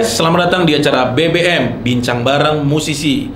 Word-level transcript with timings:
guys, 0.00 0.16
selamat 0.16 0.48
datang 0.48 0.62
di 0.64 0.72
acara 0.72 1.12
BBM 1.12 1.84
Bincang 1.84 2.24
Bareng 2.24 2.64
Musisi. 2.64 3.28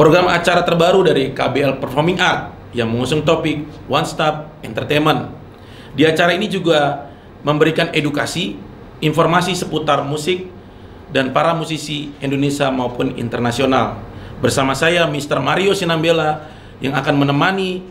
Program 0.00 0.32
acara 0.32 0.64
terbaru 0.64 1.04
dari 1.04 1.36
KBL 1.36 1.76
Performing 1.76 2.16
Art 2.16 2.56
yang 2.72 2.88
mengusung 2.88 3.20
topik 3.20 3.68
One 3.84 4.08
Stop 4.08 4.48
Entertainment. 4.64 5.28
Di 5.92 6.08
acara 6.08 6.32
ini 6.32 6.48
juga 6.48 7.04
memberikan 7.44 7.92
edukasi, 7.92 8.56
informasi 9.04 9.52
seputar 9.52 10.00
musik 10.00 10.48
dan 11.12 11.36
para 11.36 11.52
musisi 11.52 12.16
Indonesia 12.24 12.72
maupun 12.72 13.20
internasional. 13.20 14.00
Bersama 14.40 14.72
saya 14.72 15.04
Mr. 15.04 15.36
Mario 15.36 15.76
Sinambela 15.76 16.48
yang 16.80 16.96
akan 16.96 17.28
menemani 17.28 17.84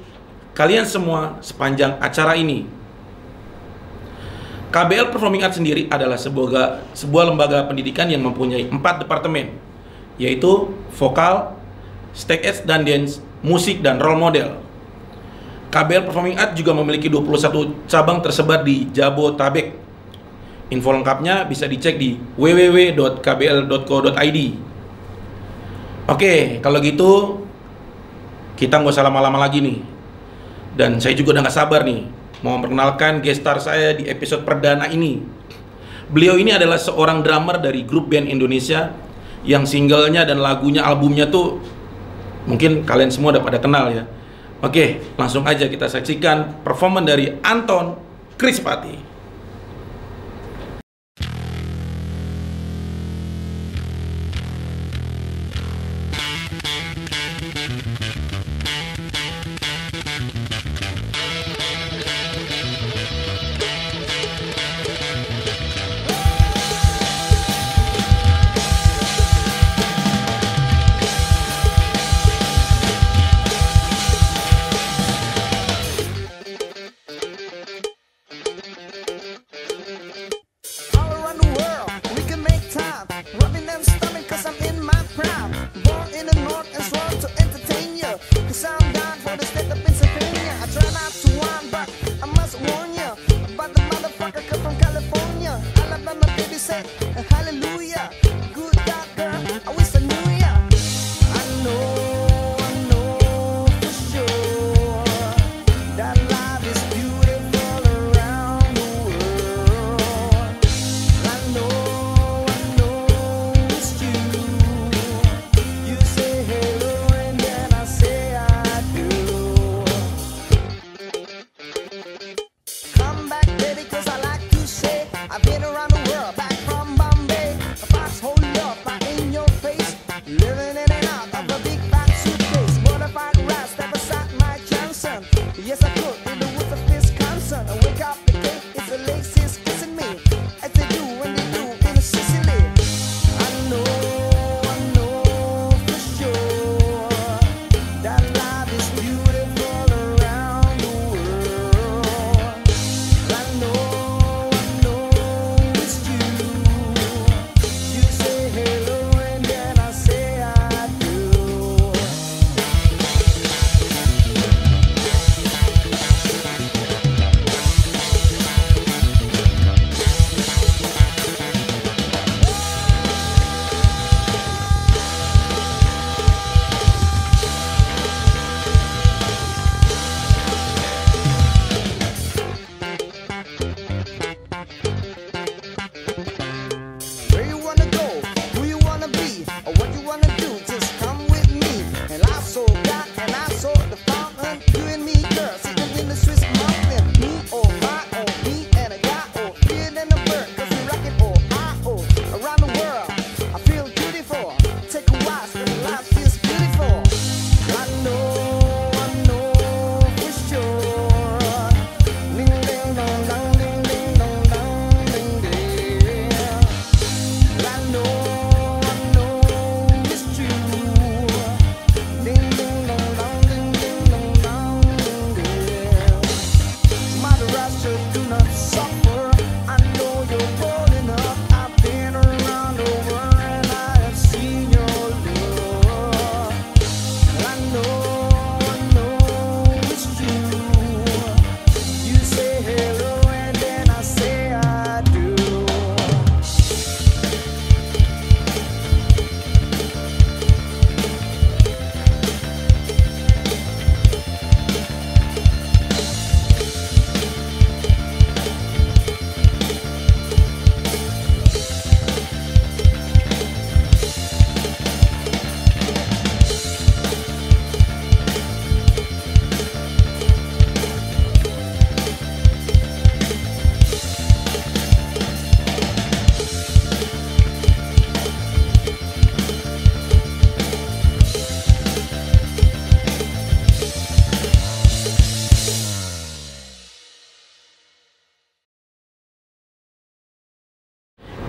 kalian 0.58 0.90
semua 0.90 1.38
sepanjang 1.46 2.02
acara 2.02 2.34
ini. 2.34 2.66
KBL 4.70 5.10
Performing 5.10 5.42
Arts 5.42 5.58
sendiri 5.58 5.90
adalah 5.90 6.14
sebuah, 6.14 6.94
sebuah 6.94 7.34
lembaga 7.34 7.66
pendidikan 7.66 8.06
yang 8.06 8.22
mempunyai 8.22 8.70
empat 8.70 9.02
departemen, 9.02 9.50
yaitu 10.22 10.70
vokal, 10.94 11.58
stage 12.14 12.46
ed 12.46 12.62
dan 12.70 12.86
dance, 12.86 13.18
musik, 13.42 13.82
dan 13.82 13.98
role 13.98 14.22
model. 14.22 14.62
KBL 15.74 16.06
Performing 16.06 16.38
Arts 16.38 16.54
juga 16.54 16.78
memiliki 16.78 17.10
21 17.10 17.90
cabang 17.90 18.22
tersebar 18.22 18.62
di 18.62 18.86
Jabotabek. 18.94 19.74
Info 20.70 20.94
lengkapnya 20.94 21.50
bisa 21.50 21.66
dicek 21.66 21.98
di 21.98 22.22
www.kbl.co.id. 22.38 23.10
Oke, 26.10 26.62
kalau 26.62 26.78
gitu 26.82 27.42
kita 28.54 28.78
nggak 28.78 28.94
usah 28.94 29.02
lama-lama 29.02 29.42
lagi 29.42 29.66
nih. 29.66 29.82
Dan 30.78 31.02
saya 31.02 31.18
juga 31.18 31.34
udah 31.34 31.50
nggak 31.50 31.58
sabar 31.58 31.82
nih 31.82 32.19
mau 32.46 32.56
memperkenalkan 32.56 33.20
guest 33.20 33.44
star 33.44 33.60
saya 33.60 33.96
di 33.96 34.08
episode 34.08 34.48
perdana 34.48 34.88
ini. 34.88 35.20
Beliau 36.10 36.40
ini 36.40 36.56
adalah 36.56 36.82
seorang 36.82 37.22
drummer 37.22 37.62
dari 37.62 37.86
grup 37.86 38.10
band 38.10 38.30
Indonesia 38.32 38.90
yang 39.46 39.64
singlenya 39.64 40.26
dan 40.26 40.42
lagunya 40.42 40.84
albumnya 40.84 41.30
tuh 41.30 41.62
mungkin 42.50 42.84
kalian 42.84 43.14
semua 43.14 43.38
udah 43.38 43.44
pada 43.44 43.60
kenal 43.62 43.94
ya. 43.94 44.04
Oke, 44.60 45.00
langsung 45.16 45.48
aja 45.48 45.72
kita 45.72 45.88
saksikan 45.88 46.66
performan 46.68 47.08
dari 47.08 47.32
Anton 47.46 47.96
Krispati. 48.36 49.09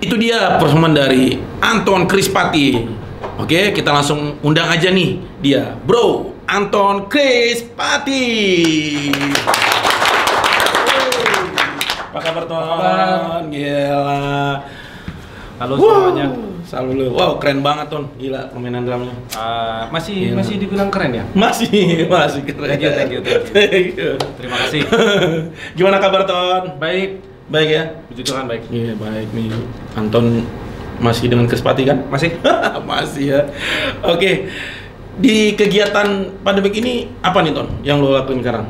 Dia 0.01 0.57
performan 0.57 0.97
dari 0.97 1.37
Anton 1.61 2.09
Krispati. 2.09 2.73
Oke, 3.37 3.69
kita 3.73 3.93
langsung 3.93 4.37
undang 4.41 4.69
aja 4.69 4.89
nih 4.89 5.21
dia, 5.41 5.77
Bro 5.85 6.33
Anton 6.49 7.05
Krispati. 7.05 8.25
Apa 12.11 12.19
kabar 12.19 12.43
Ton? 12.43 13.41
Gila. 13.53 14.59
Halo 15.61 15.73
Wow, 15.77 15.85
semuanya. 16.11 16.27
Selalu 16.65 16.91
lu. 16.97 17.05
Wow, 17.15 17.37
keren 17.39 17.61
banget 17.63 17.87
Ton. 17.87 18.09
Gila 18.17 18.49
permainan 18.51 18.83
drumnya. 18.83 19.13
Ah, 19.37 19.87
masih 19.93 20.33
Gila. 20.33 20.43
masih 20.43 20.53
dibilang 20.59 20.89
keren 20.91 21.11
ya? 21.15 21.23
Masih, 21.31 22.09
masih 22.11 22.41
keren. 22.43 22.67
Thank 22.73 22.83
you, 22.83 22.91
thank 22.91 23.11
you, 23.15 23.21
thank 23.23 23.37
you. 23.37 23.53
Thank 23.53 23.87
you. 23.95 24.11
Terima 24.35 24.55
kasih. 24.65 24.81
Gimana 25.77 26.01
kabar 26.03 26.27
Ton? 26.27 26.75
Baik, 26.81 27.30
Baik 27.51 27.69
ya? 27.69 27.83
puji 28.07 28.21
Tuhan 28.23 28.47
baik. 28.47 28.63
Iya 28.71 28.95
baik 28.95 29.27
nih. 29.35 29.51
Anton 29.99 30.47
masih 31.03 31.27
dengan 31.27 31.45
Krispati 31.51 31.83
kan? 31.83 32.07
Masih? 32.07 32.39
masih 32.89 33.25
ya. 33.35 33.41
Oke. 34.07 34.47
Di 35.19 35.59
kegiatan 35.59 36.39
pandemik 36.39 36.71
ini 36.79 37.11
apa 37.19 37.43
nih 37.43 37.51
Ton 37.51 37.67
yang 37.83 37.99
lo 37.99 38.15
lakuin 38.15 38.39
sekarang? 38.39 38.63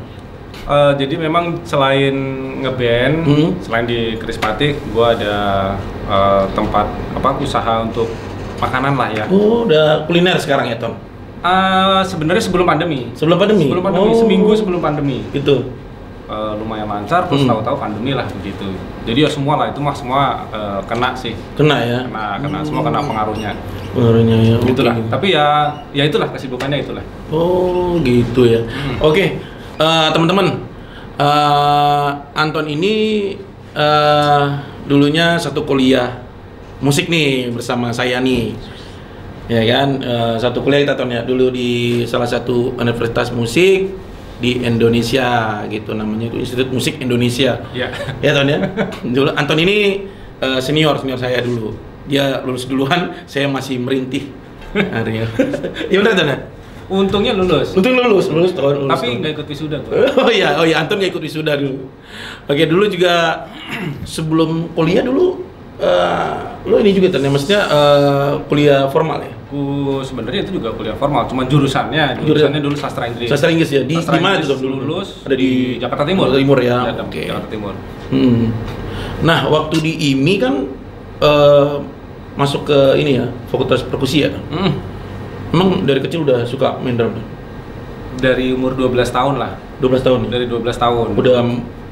Eh, 0.62 0.94
jadi 0.98 1.18
memang 1.18 1.62
selain 1.62 2.14
ngeband, 2.62 3.16
Hmm. 3.26 3.50
selain 3.62 3.86
di 3.86 4.18
Krispati, 4.18 4.74
gua 4.90 5.14
ada 5.14 5.36
eh, 6.10 6.44
tempat 6.58 6.86
apa 7.14 7.30
usaha 7.38 7.86
untuk 7.86 8.10
makanan 8.58 8.94
lah 8.98 9.10
ya. 9.14 9.26
Oh, 9.30 9.66
udah 9.66 10.06
kuliner 10.06 10.38
sekarang 10.38 10.70
ya 10.70 10.78
Ton? 10.78 10.98
Ah, 11.42 12.06
sebenarnya 12.06 12.46
sebelum 12.46 12.70
pandemi. 12.70 13.10
Sebelum 13.18 13.38
pandemi? 13.38 13.66
Sebelum 13.66 13.82
pandemi, 13.82 14.10
Oh. 14.14 14.18
seminggu 14.18 14.52
sebelum 14.54 14.82
pandemi. 14.82 15.18
Gitu. 15.34 15.66
Eh, 16.32 16.54
lumayan 16.56 16.88
lancar, 16.88 17.28
terus 17.28 17.44
Hmm. 17.44 17.52
tahu-tahu 17.52 17.76
pandemi 17.76 18.16
lah 18.16 18.24
begitu. 18.40 18.64
Jadi 19.04 19.20
ya 19.20 19.28
semua 19.28 19.60
lah 19.60 19.68
itu 19.68 19.84
mah 19.84 19.92
semua 19.92 20.48
eh, 20.48 20.80
kena 20.88 21.12
sih, 21.12 21.36
Kena 21.60 21.76
ya? 21.84 22.08
kena 22.08 22.40
kena 22.40 22.60
semua 22.64 22.88
kena 22.88 23.04
pengaruhnya. 23.04 23.52
Pengaruhnya 23.92 24.38
ya. 24.40 24.56
Gitulah. 24.64 24.96
Tapi 25.12 25.36
ya 25.36 25.48
ya 25.92 26.08
itulah 26.08 26.32
kesibukannya 26.32 26.88
itulah. 26.88 27.04
Oh 27.36 28.00
gitu 28.00 28.48
ya. 28.48 28.64
Hmm. 28.64 28.96
Oke, 29.04 29.44
eh, 29.76 30.08
teman-teman, 30.16 30.72
Eh, 31.22 32.10
Anton 32.34 32.66
ini 32.66 33.36
eh, 33.76 34.44
dulunya 34.88 35.36
satu 35.38 35.68
kuliah 35.68 36.24
musik 36.80 37.12
nih 37.12 37.52
bersama 37.54 37.92
saya 37.94 38.18
nih, 38.24 38.56
ya 39.46 39.62
kan? 39.68 40.02
Eh, 40.02 40.36
satu 40.40 40.64
kuliah 40.66 40.82
kita 40.82 40.96
Ton 40.96 41.12
ya 41.12 41.22
dulu 41.22 41.52
di 41.54 42.02
salah 42.08 42.26
satu 42.26 42.74
universitas 42.74 43.30
musik 43.30 43.92
di 44.42 44.66
Indonesia 44.66 45.62
gitu 45.70 45.94
namanya 45.94 46.34
itu 46.34 46.42
Institut 46.42 46.70
Musik 46.74 46.98
Indonesia. 46.98 47.62
Ya. 47.78 47.94
Ya 48.20 48.32
Ton 48.34 48.50
ya. 48.50 48.60
Dulu 49.06 49.30
Anton 49.38 49.62
ini 49.62 50.10
eh, 50.42 50.60
senior 50.60 50.98
senior 50.98 51.22
saya 51.22 51.46
dulu. 51.46 51.78
Dia 52.10 52.42
lulus 52.42 52.66
duluan, 52.66 53.14
saya 53.30 53.46
masih 53.46 53.78
merintih. 53.78 54.34
Ariel. 54.74 55.30
ya 55.94 55.98
benar 56.02 56.14
Ton 56.18 56.28
ya? 56.28 56.38
Untungnya 56.92 57.32
lulus. 57.32 57.72
Untung 57.72 57.96
lulus, 57.96 58.28
lulus 58.28 58.52
tahun 58.52 58.84
lulus. 58.84 59.00
Tapi 59.00 59.24
nggak 59.24 59.32
ikut 59.40 59.48
wisuda 59.48 59.78
gua. 59.80 60.12
Oh 60.28 60.30
iya, 60.34 60.60
oh 60.60 60.66
iya 60.68 60.84
Anton 60.84 61.00
nggak 61.00 61.16
ikut 61.16 61.24
wisuda 61.24 61.56
dulu. 61.56 61.88
Oke, 62.50 62.68
dulu 62.68 62.84
juga 62.92 63.48
sebelum 64.18 64.74
kuliah 64.76 65.06
dulu 65.06 65.48
eh 65.82 66.38
lo 66.70 66.78
ini 66.78 66.94
juga 66.94 67.18
ternyata 67.18 67.34
maksudnya 67.34 67.62
eh, 67.66 68.32
kuliah 68.46 68.86
formal 68.92 69.24
ya? 69.24 69.34
Aku 69.52 69.64
sebenarnya 70.00 70.48
itu 70.48 70.56
juga 70.56 70.72
kuliah 70.72 70.96
formal, 70.96 71.28
cuma 71.28 71.44
jurusannya, 71.44 72.16
Jurusan- 72.16 72.24
jurusannya 72.24 72.60
dulu 72.64 72.72
sastra 72.74 73.04
Inggris. 73.04 73.28
Sastra 73.28 73.52
Inggris 73.52 73.68
ya? 73.68 73.84
Di, 73.84 74.00
Sastra 74.00 74.16
di 74.16 74.24
mana 74.24 74.34
Inggris 74.34 74.48
tuh 74.48 74.56
Tom, 74.56 74.64
dulu? 74.64 74.76
lulus 74.88 75.10
Ada 75.28 75.36
di, 75.36 75.50
Jakarta 75.76 76.04
Timur. 76.08 76.24
Jakarta 76.24 76.40
Timur 76.40 76.58
ya. 76.64 76.78
Oke. 77.04 77.22
Jakarta 77.28 77.48
Timur. 77.52 77.74
Hmm. 78.08 78.44
Nah, 79.22 79.40
waktu 79.52 79.76
di 79.78 79.92
IMI 80.08 80.36
kan 80.40 80.54
eh, 81.20 81.74
masuk 82.34 82.64
ke 82.64 82.80
ini 82.96 83.20
ya, 83.20 83.28
fakultas 83.46 83.84
perkusi 83.84 84.24
ya. 84.24 84.32
Hmm. 84.32 84.72
Emang 85.52 85.84
dari 85.84 86.00
kecil 86.00 86.24
udah 86.24 86.48
suka 86.48 86.80
main 86.80 86.96
drum? 86.96 87.12
Dari 88.18 88.56
umur 88.56 88.72
12 88.74 88.88
tahun 89.12 89.36
lah. 89.36 89.60
12 89.84 90.00
tahun 90.00 90.20
ya? 90.26 90.30
Dari 90.32 90.46
12 90.48 90.64
tahun. 90.80 91.08
Udah 91.12 91.44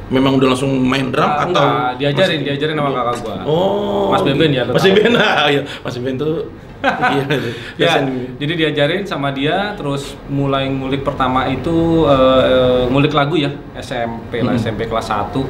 memang 0.07 0.39
udah 0.39 0.55
langsung 0.55 0.71
main 0.79 1.11
drum 1.11 1.21
Ah, 1.21 1.43
atau 1.43 1.51
enggak, 1.51 1.91
diajarin, 1.99 2.39
masih- 2.39 2.45
diajarin 2.47 2.75
sama 2.79 2.91
kakak 2.95 3.15
gua. 3.19 3.35
Oh, 3.43 4.15
Mas 4.15 4.23
Beben 4.23 4.49
ya, 4.49 4.63
Mas. 4.63 4.79
Beben, 4.79 5.11
ah, 5.19 5.51
iya. 5.51 5.61
Mas 5.83 5.93
Beben 5.99 6.15
tuh 6.15 6.47
Ya, 7.75 7.91
dosen. 7.91 8.35
jadi 8.35 8.53
diajarin 8.55 9.03
sama 9.03 9.29
dia, 9.29 9.75
terus 9.75 10.15
mulai 10.25 10.65
ngulik 10.65 11.01
pertama 11.01 11.45
itu 11.45 12.05
eh, 12.05 12.87
ngulik 12.87 13.11
lagu 13.11 13.35
ya, 13.35 13.51
SMP 13.75 14.39
lah, 14.39 14.55
Hmm. 14.55 14.61
SMP 14.61 14.85
kelas 14.85 15.07
1 15.07 15.43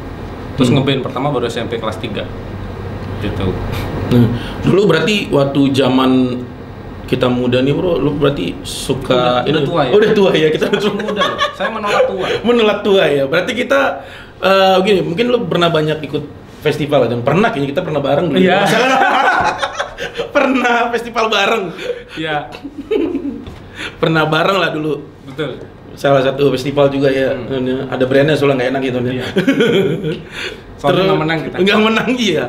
Terus 0.56 0.68
Hmm. 0.68 0.78
ngeband 0.78 1.02
pertama 1.02 1.30
baru 1.30 1.46
SMP 1.46 1.78
kelas 1.78 1.98
3 1.98 2.26
Gitu. 3.20 3.48
Nah, 4.10 4.28
dulu 4.62 4.88
berarti 4.88 5.28
waktu 5.28 5.62
zaman 5.70 6.40
kita 7.06 7.26
muda 7.26 7.60
nih 7.60 7.74
bro, 7.74 7.98
lu 7.98 8.14
berarti 8.14 8.54
suka 8.62 9.42
Udah- 9.42 9.50
udah 9.50 9.64
tua 9.64 9.82
ya? 9.84 9.92
Oh, 9.92 9.98
udah 9.98 10.12
tua 10.14 10.32
ya 10.32 10.48
kita 10.48 10.66
masih 10.68 10.94
muda 10.94 11.22
loh, 11.22 11.40
saya 11.52 11.70
menolak 11.70 12.04
tua. 12.06 12.26
menolak 12.48 12.80
tua 12.80 13.04
ya. 13.06 13.24
Berarti 13.26 13.52
kita 13.54 14.06
eh 14.40 14.78
gini, 14.82 15.02
mungkin 15.04 15.26
lu 15.28 15.44
pernah 15.44 15.68
banyak 15.68 16.00
ikut 16.02 16.24
festival 16.60 17.08
dan 17.08 17.20
pernah 17.20 17.50
kayaknya 17.50 17.70
kita 17.72 17.82
pernah 17.84 18.00
bareng 18.00 18.30
dulu. 18.30 18.40
Iya. 18.40 18.62
pernah 20.36 20.90
festival 20.94 21.26
bareng. 21.30 21.66
Iya, 22.18 22.50
Pernah 24.00 24.28
bareng 24.28 24.58
lah 24.60 24.70
dulu. 24.76 25.04
betul. 25.30 25.60
Salah 26.00 26.24
satu 26.24 26.48
festival 26.56 26.88
juga 26.92 27.12
ya. 27.12 27.36
Hmm. 27.36 27.92
Ada 27.92 28.04
brandnya 28.08 28.36
soalnya 28.40 28.56
nggak 28.64 28.70
enak 28.72 28.82
gitu 28.88 28.98
ya. 29.04 29.12
Iya. 29.12 29.26
Soalnya 30.80 31.12
nggak 31.12 31.20
menang 31.20 31.40
kita. 31.44 31.56
Nggak 31.60 31.80
menang 31.84 32.10
iya. 32.16 32.46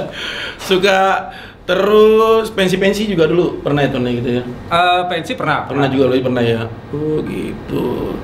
Suka 0.68 1.28
terus 1.68 2.48
pensi-pensi 2.48 3.04
juga 3.04 3.28
dulu 3.28 3.60
pernah 3.60 3.84
itu 3.84 4.00
nih 4.00 4.12
gitu 4.24 4.30
ya. 4.40 4.42
Eh, 4.72 5.02
pensi 5.12 5.36
pernah. 5.36 5.68
Pernah 5.68 5.86
juga 5.92 6.04
lebih 6.08 6.32
pernah 6.32 6.40
ya. 6.40 6.64
Oh 6.96 7.20
gitu. 7.28 8.16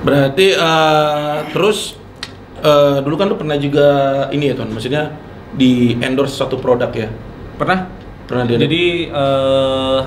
Berarti 0.00 0.56
eh, 0.56 1.36
terus 1.52 1.92
eh, 2.64 2.98
dulu 3.04 3.14
kan 3.20 3.28
lu 3.28 3.36
pernah 3.36 3.60
juga 3.60 3.88
ini 4.32 4.48
ya 4.48 4.54
Ton, 4.56 4.72
maksudnya 4.72 5.12
di 5.52 5.92
endorse 6.00 6.40
satu 6.40 6.56
produk 6.56 6.88
ya. 6.96 7.12
Pernah. 7.60 7.95
Pernah 8.26 8.44
dia. 8.44 8.58
Jadi 8.58 8.84
eh, 9.06 9.98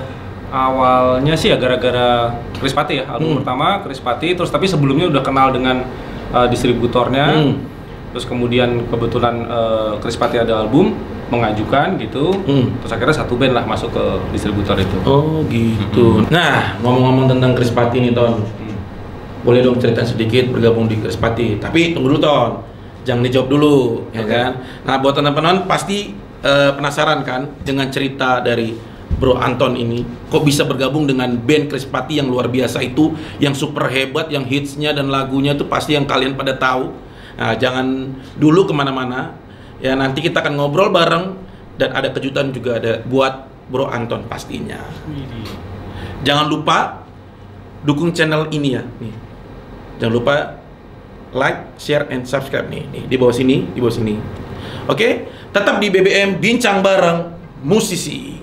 awalnya 0.50 1.34
sih 1.34 1.48
ya 1.48 1.56
gara-gara 1.56 2.28
Krispati 2.52 3.00
ya 3.00 3.04
album 3.08 3.32
Hmm. 3.32 3.38
pertama 3.40 3.80
Krispati 3.80 4.34
terus 4.34 4.50
tapi 4.50 4.66
sebelumnya 4.66 5.08
udah 5.08 5.22
kenal 5.22 5.48
dengan 5.50 5.80
eh, 6.30 6.46
distributornya 6.46 7.26
Hmm. 7.32 7.54
terus 8.10 8.26
kemudian 8.26 8.86
kebetulan 8.86 9.46
eh, 9.46 9.92
Krispati 9.98 10.36
ada 10.36 10.60
album 10.60 10.92
mengajukan 11.30 11.94
gitu 11.96 12.34
Hmm. 12.44 12.74
terus 12.78 12.90
akhirnya 12.90 13.16
satu 13.16 13.38
band 13.38 13.54
lah 13.54 13.62
masuk 13.62 13.88
ke 13.90 14.04
distributor 14.30 14.74
itu 14.74 14.96
Oh 15.02 15.46
gitu. 15.46 16.26
Nah 16.28 16.74
ngomong-ngomong 16.78 17.30
tentang 17.30 17.54
Krispati 17.54 18.02
nih 18.02 18.12
Ton, 18.12 18.42
Hmm. 18.42 18.74
boleh 19.40 19.62
dong 19.62 19.78
cerita 19.78 20.02
sedikit 20.02 20.50
bergabung 20.50 20.84
di 20.84 20.98
Krispati. 20.98 21.56
Tapi 21.56 21.94
tunggu 21.94 22.10
dulu 22.10 22.20
Ton, 22.20 22.50
jangan 23.00 23.22
dijawab 23.22 23.48
dulu, 23.48 23.76
ya 24.10 24.20
Oke. 24.20 24.28
kan? 24.28 24.50
Nah 24.82 24.98
buat 24.98 25.14
teman-teman 25.14 25.64
pasti 25.64 26.12
eh, 26.44 26.70
penasaran 26.74 27.20
kan 27.24 27.50
dengan 27.64 27.88
cerita 27.88 28.40
dari 28.40 28.72
Bro 29.10 29.36
Anton 29.36 29.76
ini, 29.76 30.00
kok 30.32 30.46
bisa 30.46 30.64
bergabung 30.64 31.04
dengan 31.04 31.36
band 31.36 31.68
Krispati 31.68 32.16
yang 32.16 32.32
luar 32.32 32.48
biasa 32.48 32.80
itu, 32.80 33.12
yang 33.36 33.52
super 33.52 33.90
hebat, 33.92 34.32
yang 34.32 34.48
hitsnya 34.48 34.96
dan 34.96 35.12
lagunya 35.12 35.52
tuh 35.52 35.68
pasti 35.68 35.92
yang 35.92 36.08
kalian 36.08 36.38
pada 36.38 36.56
tahu. 36.56 36.88
Nah 37.36 37.52
jangan 37.58 38.16
dulu 38.40 38.70
ke 38.70 38.72
mana-mana, 38.72 39.36
ya 39.82 39.92
nanti 39.92 40.24
kita 40.24 40.40
akan 40.40 40.56
ngobrol 40.56 40.88
bareng 40.88 41.36
dan 41.76 41.92
ada 41.92 42.08
kejutan 42.14 42.54
juga 42.54 42.80
ada 42.80 43.04
buat 43.04 43.44
Bro 43.68 43.92
Anton 43.92 44.24
pastinya. 44.24 44.80
Jangan 46.24 46.46
lupa 46.48 47.04
dukung 47.84 48.12
channel 48.12 48.48
ini 48.52 48.76
ya. 48.76 48.82
Nih. 49.00 49.14
Jangan 50.00 50.14
lupa 50.16 50.34
like, 51.36 51.76
share, 51.76 52.08
and 52.08 52.24
subscribe 52.24 52.66
nih. 52.72 52.84
nih 52.88 53.04
di 53.04 53.16
bawah 53.20 53.34
sini, 53.34 53.68
di 53.72 53.78
bawah 53.80 53.94
sini. 53.94 54.14
Oke, 54.90 55.28
tetap 55.54 55.78
di 55.78 55.86
BBM 55.86 56.42
Bincang 56.42 56.82
Bareng 56.82 57.30
Musisi. 57.62 58.40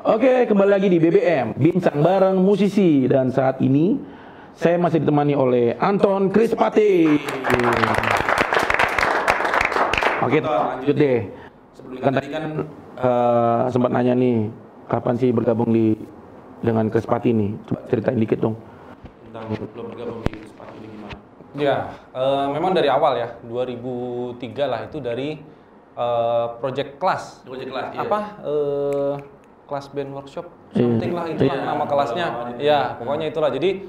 Oke, 0.00 0.44
kembali 0.44 0.70
lagi 0.74 0.88
di 0.90 0.98
BBM 0.98 1.54
Bincang 1.54 2.02
Bareng 2.02 2.40
Musisi 2.42 3.06
dan 3.06 3.30
saat 3.30 3.62
ini 3.62 4.19
saya 4.60 4.76
masih 4.76 5.00
ditemani 5.00 5.32
oleh 5.32 5.72
Anton 5.80 6.28
Krispati. 6.28 7.16
Oke, 10.20 10.36
toh, 10.44 10.52
lanjut 10.52 10.96
deh. 11.00 11.20
Sebelum 11.72 12.00
kan 12.04 12.12
tadi 12.12 12.28
kan 12.28 12.44
eh, 13.00 13.60
sempat 13.72 13.88
nanya 13.88 14.12
nih, 14.12 14.52
kapan 14.84 15.16
sih 15.16 15.32
bergabung 15.32 15.72
di 15.72 15.96
dengan 16.60 16.92
Krispati 16.92 17.32
nih? 17.32 17.56
Coba 17.64 17.80
ceritain 17.88 18.20
dikit 18.20 18.44
dong 18.44 18.54
tentang 19.32 19.48
lo 19.56 19.82
bergabung 19.88 20.20
di 20.28 20.44
Krispati 20.44 20.76
ini 20.76 20.86
gimana? 20.92 21.16
Ya, 21.56 21.76
eh, 22.12 22.46
memang 22.52 22.76
dari 22.76 22.92
awal 22.92 23.16
ya, 23.16 23.28
2003 23.48 24.44
lah 24.68 24.80
itu 24.84 25.00
dari 25.00 25.40
eh, 25.96 26.46
project 26.60 27.00
class. 27.00 27.40
Project 27.48 27.72
class, 27.72 27.96
iya. 27.96 28.04
Apa? 28.04 28.20
eh, 28.44 29.14
kelas 29.64 29.86
band 29.88 30.10
workshop, 30.12 30.46
something 30.76 31.16
lah 31.16 31.24
itulah 31.32 31.56
Iya, 31.56 31.64
nama 31.64 31.84
kelasnya. 31.88 32.26
Ya, 32.60 32.80
pokoknya 33.00 33.30
itulah. 33.32 33.48
Jadi 33.54 33.88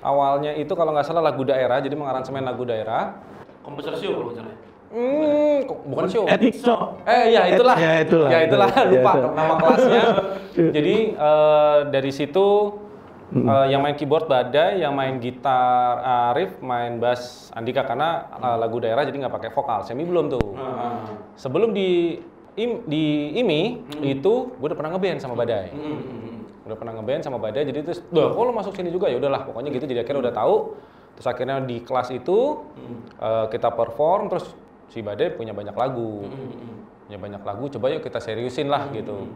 awalnya 0.00 0.54
itu 0.54 0.72
kalau 0.72 0.94
nggak 0.94 1.06
salah 1.06 1.22
lagu 1.22 1.42
daerah, 1.42 1.78
jadi 1.78 1.94
mengaransemen 1.94 2.42
lagu 2.42 2.62
daerah. 2.62 3.18
Komposer 3.62 3.94
show 3.98 4.14
kalau 4.14 4.32
salah. 4.32 4.54
Hmm, 4.88 5.68
kok 5.68 5.78
bukan 5.84 6.06
show. 6.08 6.24
Etik 6.24 6.56
show. 6.56 6.96
Eh 7.04 7.36
ya 7.36 7.44
itulah. 7.52 7.76
Ya, 7.76 8.00
itulah. 8.00 8.28
Ya 8.32 8.38
itulah 8.48 8.68
Ya, 8.72 8.84
lupa 8.88 9.12
itu. 9.12 9.28
nama 9.36 9.54
kelasnya. 9.60 10.04
Jadi 10.76 10.96
eh, 11.12 11.78
dari 11.92 12.08
situ 12.08 12.46
eh, 13.36 13.66
yang 13.68 13.84
main 13.84 13.92
keyboard 13.92 14.24
Badai, 14.24 14.80
yang 14.80 14.96
main 14.96 15.20
gitar 15.20 16.00
Arif, 16.32 16.56
main 16.64 16.96
bass 16.96 17.52
Andika 17.52 17.84
karena 17.84 18.32
eh, 18.32 18.56
lagu 18.56 18.80
daerah 18.80 19.04
jadi 19.04 19.28
nggak 19.28 19.34
pakai 19.36 19.50
vokal. 19.52 19.84
Semi 19.84 20.08
belum 20.08 20.32
tuh. 20.32 20.56
Sebelum 21.36 21.76
di 21.76 22.16
im, 22.56 22.80
di 22.88 23.36
IMI 23.36 23.62
itu 24.08 24.56
gue 24.56 24.66
udah 24.72 24.78
pernah 24.80 24.96
ngeband 24.96 25.20
sama 25.20 25.36
Badai. 25.36 25.68
Udah 26.68 26.76
pernah 26.76 26.92
ngeband 27.00 27.24
sama 27.24 27.40
Badai 27.40 27.64
jadi 27.64 27.80
terus, 27.80 28.04
"Duh, 28.12 28.36
kok 28.36 28.42
lo 28.44 28.52
masuk 28.52 28.76
sini 28.76 28.92
juga?" 28.92 29.08
Ya 29.08 29.16
udahlah, 29.16 29.48
pokoknya 29.48 29.72
gitu 29.72 29.88
jadi 29.88 30.04
akhirnya 30.04 30.28
udah 30.28 30.34
tahu. 30.36 30.56
Terus 31.16 31.26
akhirnya 31.26 31.56
di 31.64 31.80
kelas 31.82 32.12
itu 32.12 32.62
eh, 33.18 33.46
kita 33.48 33.72
perform 33.72 34.28
terus 34.28 34.52
si 34.92 35.00
Badai 35.00 35.32
punya 35.32 35.56
banyak 35.56 35.72
lagu. 35.74 36.28
Punya 37.08 37.18
banyak 37.18 37.42
lagu, 37.42 37.64
coba 37.72 37.88
yuk 37.88 38.04
kita 38.04 38.20
seriusin 38.20 38.68
lah 38.68 38.92
gitu. 38.92 39.32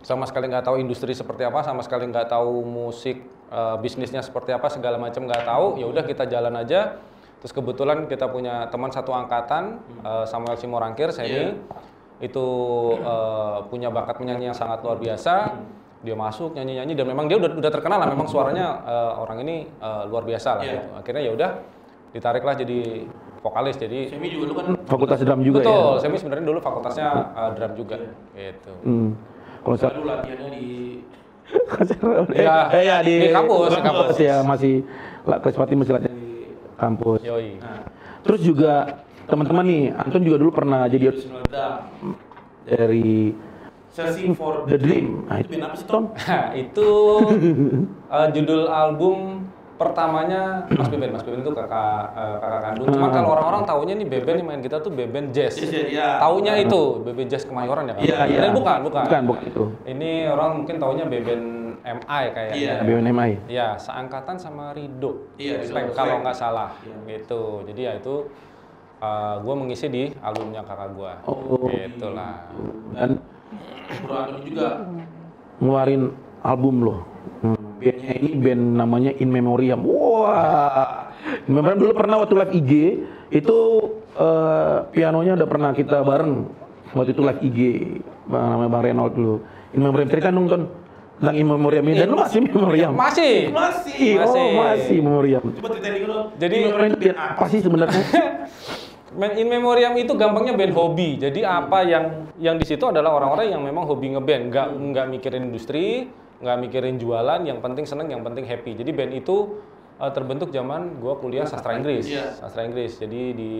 Sama 0.00 0.24
sekali 0.24 0.48
nggak 0.48 0.64
tahu 0.64 0.80
industri 0.80 1.12
seperti 1.12 1.44
apa, 1.44 1.60
sama 1.60 1.84
sekali 1.84 2.08
nggak 2.08 2.32
tahu 2.32 2.64
musik 2.64 3.20
eh, 3.52 3.76
bisnisnya 3.84 4.24
seperti 4.24 4.56
apa, 4.56 4.72
segala 4.72 4.96
macam 4.96 5.28
nggak 5.28 5.44
tahu. 5.44 5.76
Ya 5.76 5.86
udah 5.86 6.02
kita 6.08 6.24
jalan 6.24 6.56
aja. 6.56 6.96
Terus 7.36 7.52
kebetulan 7.52 8.08
kita 8.08 8.32
punya 8.32 8.64
teman 8.72 8.88
satu 8.90 9.12
angkatan 9.12 9.78
eh, 10.02 10.24
Samuel 10.24 10.56
Simorangkir, 10.56 11.12
saya 11.12 11.28
ini 11.28 11.46
itu 12.16 12.46
eh, 12.96 13.58
punya 13.68 13.92
bakat 13.92 14.18
menyanyi 14.24 14.50
yang 14.50 14.56
sangat 14.56 14.80
luar 14.80 14.96
biasa. 14.96 15.52
Dia 16.06 16.14
masuk 16.14 16.54
nyanyi-nyanyi 16.54 16.94
dan 16.94 17.06
memang 17.10 17.26
dia 17.26 17.36
udah 17.42 17.50
udah 17.58 17.72
terkenal 17.74 17.98
lah. 17.98 18.08
Memang 18.14 18.30
suaranya 18.30 18.66
eh, 18.86 19.12
orang 19.18 19.42
ini 19.42 19.56
eh, 19.66 20.02
luar 20.06 20.22
biasa 20.22 20.62
lah. 20.62 20.62
Iya. 20.62 20.70
gitu. 20.70 20.88
Akhirnya 21.02 21.22
ya 21.26 21.32
udah 21.34 21.50
ditariklah 22.14 22.54
jadi 22.54 22.78
vokalis. 23.42 23.76
Jadi 23.82 23.98
Semi 24.14 24.30
juga 24.30 24.44
lu 24.46 24.54
kan 24.54 24.64
Fakultas 24.86 25.18
drum 25.26 25.42
juga 25.42 25.66
betul. 25.66 25.74
ya. 25.74 25.98
Saya 25.98 26.18
sebenarnya 26.22 26.44
dulu 26.46 26.58
fakultasnya 26.62 27.08
eh, 27.34 27.50
drum 27.58 27.72
juga. 27.74 27.96
Gitu. 28.38 28.72
Hmm. 28.86 29.08
Kalau 29.66 29.74
saya 29.74 29.98
lu 29.98 30.06
latihannya 30.06 30.48
di 30.54 30.66
Iya, 32.34 32.56
eh, 32.74 32.82
ya 32.86 32.96
di, 33.06 33.14
di 33.22 33.28
kampus, 33.30 33.70
di 33.78 33.82
kampus. 33.82 34.16
ya 34.18 34.42
masih 34.42 34.82
lah 35.26 35.38
Krispati 35.42 35.74
masih 35.78 35.94
latihan 35.94 36.14
di 36.14 36.54
kampus. 36.78 37.20
Yoi. 37.22 37.58
Terus 38.26 38.40
juga 38.42 39.02
teman-teman 39.26 39.62
nih, 39.66 39.82
Anton 39.94 40.22
juga 40.22 40.36
dulu 40.38 40.50
pernah 40.54 40.86
jadi 40.90 41.14
dari 42.66 43.30
Searching 43.96 44.36
for 44.36 44.68
The 44.68 44.76
Dream. 44.76 45.24
Nah, 45.24 45.40
itu 45.40 45.56
apa 45.56 45.72
sih, 45.72 45.86
Ton? 45.88 46.12
Nah, 46.28 46.52
itu 46.52 46.88
eh, 48.20 48.28
judul 48.36 48.68
album 48.68 49.48
pertamanya 49.80 50.68
Mas 50.68 50.88
Beben. 50.92 51.16
Mas 51.16 51.24
Beben 51.24 51.40
itu 51.40 51.52
kakak 51.56 52.12
eh, 52.12 52.36
kakak 52.36 52.60
kandung. 52.60 52.86
Cuma 52.92 53.08
kalau 53.08 53.28
orang-orang 53.32 53.62
taunya 53.64 53.94
nih 53.96 54.08
Beben 54.12 54.34
yang 54.44 54.48
main 54.52 54.60
gitar 54.60 54.84
tuh 54.84 54.92
Beben 54.92 55.32
Jazz. 55.32 55.56
Yes, 55.56 55.72
yes, 55.72 55.88
iya. 55.96 56.20
Taunya 56.20 56.60
itu 56.60 57.00
Beben 57.08 57.24
Jazz 57.32 57.48
Kemayoran 57.48 57.88
ya 57.88 57.94
kan? 57.96 58.02
Iya, 58.04 58.18
iya. 58.28 58.40
Eh, 58.44 58.52
bukan, 58.52 58.78
bukan. 58.84 59.04
Bukan, 59.08 59.22
bukan 59.32 59.42
itu. 59.48 59.64
Ini 59.88 60.10
orang 60.28 60.50
mungkin 60.60 60.76
taunya 60.76 61.04
Beben 61.08 61.40
MI 61.80 62.24
kayaknya. 62.36 62.56
Iya. 62.56 62.74
BNMI. 62.84 63.32
Ya, 63.48 63.68
seangkatan 63.80 64.36
sama 64.36 64.76
Rido. 64.76 65.32
Iya, 65.40 65.64
Slang. 65.64 65.96
kalau 65.96 66.20
nggak 66.20 66.36
salah. 66.36 66.76
Iya. 66.84 66.96
Gitu. 67.16 67.64
Jadi 67.72 67.80
ya 67.80 67.92
itu 67.96 68.28
gue 69.36 69.54
mengisi 69.56 69.88
di 69.88 70.12
albumnya 70.20 70.60
kakak 70.64 70.92
gue. 70.92 71.12
Oh. 71.28 71.68
Gitulah. 71.68 72.44
Dan 72.92 73.35
Juga 74.46 74.68
ngeluarin 75.60 76.12
album 76.42 76.74
loh. 76.84 77.00
Hmm. 77.42 77.58
Bandnya 77.76 78.12
ini 78.16 78.30
band 78.40 78.62
namanya 78.80 79.10
In 79.20 79.28
Memoriam. 79.28 79.80
Wah, 79.84 81.12
In 81.46 81.52
Memoriam 81.52 81.78
dulu 81.80 81.92
pernah 81.92 82.16
waktu 82.22 82.34
live 82.34 82.54
IG 82.54 82.72
itu 83.34 83.58
eh, 84.16 84.76
pianonya 84.90 85.36
udah 85.36 85.48
pernah 85.48 85.70
kita 85.76 86.00
bareng 86.02 86.32
waktu 86.94 87.10
itu 87.12 87.22
live 87.22 87.42
IG 87.42 87.58
Bang- 88.26 88.46
namanya 88.56 88.70
Bang 88.72 88.82
Renold 88.84 89.14
dulu. 89.14 89.36
In 89.76 89.80
Memoriam 89.84 90.08
cerita 90.08 90.32
dong 90.32 90.48
Ton 90.48 90.62
tentang 91.16 91.36
In 91.36 91.46
Memoriam 91.48 91.84
ini 91.88 91.96
dan 91.96 92.08
lu 92.12 92.16
masih 92.20 92.36
In 92.40 92.46
Memoriam. 92.52 92.92
Masih. 92.92 93.34
masih. 93.52 94.10
Oh 94.20 94.24
masih. 94.24 94.48
masih 94.56 94.98
Memoriam. 95.00 95.44
Coba 95.44 95.68
ceritain 95.76 96.00
dulu. 96.04 96.18
Jadi 96.36 96.54
Memoriam 96.64 96.92
itu 96.96 97.06
apa 97.12 97.44
sih 97.48 97.60
sebenarnya? 97.60 98.02
Man 99.16 99.32
in 99.40 99.48
Memoriam 99.48 99.96
itu 99.96 100.12
gampangnya 100.12 100.52
band 100.52 100.76
hobi. 100.76 101.16
Jadi 101.16 101.40
apa 101.40 101.80
yang 101.82 102.28
yang 102.36 102.60
di 102.60 102.68
situ 102.68 102.84
adalah 102.84 103.16
orang-orang 103.16 103.48
yang 103.48 103.64
memang 103.64 103.88
hobi 103.88 104.12
ngeband, 104.12 104.52
nggak 104.52 104.66
nggak 104.76 105.06
mikirin 105.08 105.42
industri, 105.48 106.12
nggak 106.44 106.56
mikirin 106.60 107.00
jualan. 107.00 107.40
Yang 107.48 107.58
penting 107.64 107.84
seneng, 107.88 108.12
yang 108.12 108.20
penting 108.20 108.44
happy. 108.44 108.76
Jadi 108.76 108.90
band 108.92 109.12
itu 109.16 109.56
uh, 109.96 110.12
terbentuk 110.12 110.52
zaman 110.52 111.00
gua 111.00 111.16
kuliah 111.16 111.48
sastra 111.48 111.80
Inggris, 111.80 112.04
Iya. 112.12 112.36
sastra 112.36 112.68
Inggris. 112.68 113.00
Jadi 113.00 113.22
di 113.32 113.52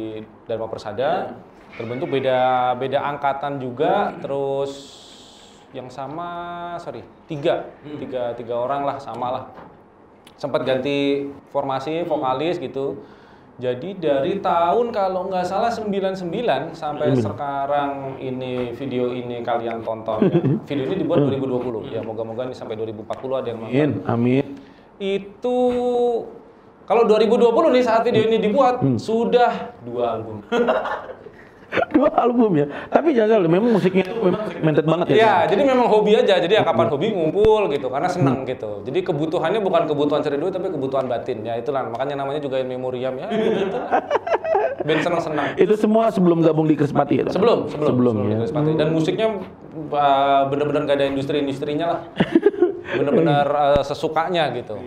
Dharma 0.45 0.69
Persada 0.69 1.41
terbentuk 1.73 2.13
beda 2.13 2.73
beda 2.77 3.01
angkatan 3.17 3.57
juga. 3.57 4.13
Terus 4.21 4.73
yang 5.73 5.89
sama, 5.89 6.77
sorry 6.81 7.01
tiga, 7.29 7.69
tiga 7.85 8.33
tiga 8.37 8.55
orang 8.61 8.85
lah 8.85 8.97
sama 9.01 9.29
lah 9.29 9.45
sempat 10.37 10.69
ganti 10.69 11.33
formasi 11.49 12.05
vokalis 12.05 12.61
gitu. 12.61 13.01
Jadi 13.57 13.97
dari 13.97 14.37
tahun 14.45 14.93
kalau 14.93 15.33
nggak 15.33 15.49
salah 15.49 15.73
99 15.73 16.77
sampai 16.77 17.17
sekarang 17.17 18.21
ini 18.21 18.77
video 18.77 19.09
ini 19.09 19.41
kalian 19.41 19.81
tonton 19.81 20.29
ya. 20.29 20.41
Video 20.69 20.85
ini 20.93 20.97
dibuat 21.01 21.25
2020. 21.25 21.89
Ya 21.89 22.05
moga-moga 22.05 22.45
ini 22.45 22.53
sampai 22.53 22.77
2040 22.77 23.41
ada 23.41 23.49
yang 23.49 23.59
nonton. 23.65 23.73
Amin, 23.73 23.91
amin. 24.05 24.47
Itu 25.01 25.57
kalau 26.85 27.09
2020 27.09 27.73
nih 27.73 27.85
saat 27.85 28.05
video 28.05 28.29
ini 28.29 28.37
dibuat 28.45 28.85
sudah 29.01 29.73
dua 29.81 30.21
album. 30.21 30.45
Dua 31.67 32.09
album 32.15 32.55
ya. 32.57 32.67
Tapi 32.89 33.11
jangan 33.13 33.41
salah, 33.41 33.51
memang 33.51 33.71
musiknya 33.75 34.07
itu 34.07 34.15
memang 34.23 34.43
segmented 34.49 34.87
banget 34.87 35.07
ya. 35.13 35.17
Ya, 35.17 35.35
jadi 35.51 35.63
memang 35.67 35.87
hobi 35.91 36.13
aja. 36.15 36.39
Jadi 36.39 36.55
ya 36.55 36.63
kapan 36.63 36.87
hobi 36.89 37.11
ngumpul 37.11 37.69
gitu 37.75 37.91
karena 37.91 38.09
senang 38.09 38.47
gitu. 38.47 38.87
Jadi 38.87 38.99
kebutuhannya 39.03 39.61
bukan 39.61 39.83
kebutuhan 39.91 40.21
cari 40.23 40.37
duit 40.39 40.55
tapi 40.55 40.71
kebutuhan 40.71 41.11
batin. 41.11 41.43
Ya 41.43 41.59
itulah 41.59 41.85
makanya 41.91 42.23
namanya 42.23 42.41
juga 42.41 42.63
in 42.63 42.71
memoriam 42.71 43.19
ya. 43.19 43.29
Gitu. 43.33 43.79
Band 44.87 45.01
senang-senang. 45.03 45.47
Itu 45.59 45.75
semua 45.75 46.09
sebelum 46.15 46.39
gabung 46.47 46.71
di 46.71 46.79
Krispati 46.79 47.21
ya? 47.21 47.25
Sebelum, 47.27 47.67
sebelum, 47.67 47.89
sebelum, 47.91 48.15
sebelum 48.15 48.31
ya. 48.31 48.39
Chris 48.39 48.53
Pati. 48.55 48.71
Dan 48.79 48.89
musiknya 48.95 49.27
uh, 49.91 50.43
bener-bener 50.47 50.83
gak 50.87 50.97
ada 51.03 51.07
industri-industrinya 51.11 51.87
lah. 51.91 52.01
Bener-bener 52.99 53.47
uh, 53.51 53.83
sesukanya 53.83 54.55
gitu. 54.55 54.79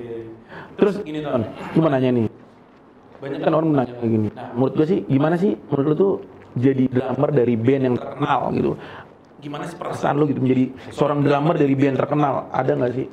Terus 0.79 1.03
gini 1.03 1.19
Ton, 1.19 1.43
cuma 1.75 1.91
nanya 1.91 2.15
nih. 2.15 2.25
Banyak 3.19 3.39
kan 3.43 3.51
orang 3.51 3.67
menanya 3.75 3.93
kayak 3.99 4.11
gini. 4.15 4.29
Menurut 4.55 4.73
gue 4.79 4.87
sih, 4.87 4.99
gimana 5.11 5.35
sih 5.35 5.59
menurut 5.67 5.85
lu 5.91 5.95
tuh 5.99 6.13
jadi 6.57 6.83
drummer 6.89 7.29
dari 7.29 7.55
band 7.57 7.83
yang 7.85 7.95
terkenal 7.97 8.39
gitu? 8.55 8.71
Gimana 9.39 9.63
sih 9.69 9.77
perasaan? 9.77 9.93
Perasaan 9.95 10.15
lu 10.19 10.25
gitu 10.29 10.41
menjadi 10.43 10.65
seorang 10.91 11.19
drummer 11.23 11.55
dari 11.55 11.73
band 11.77 11.95
terkenal, 11.97 12.33
ada 12.51 12.71
nggak 12.75 12.93
sih 12.95 13.07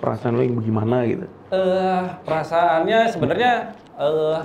perasaan 0.00 0.32
lu 0.38 0.42
yang 0.44 0.56
bagaimana 0.60 0.96
gitu? 1.08 1.26
Eh, 1.50 2.02
perasaannya 2.26 2.98
sebenarnya 3.12 3.52
eh 3.96 4.40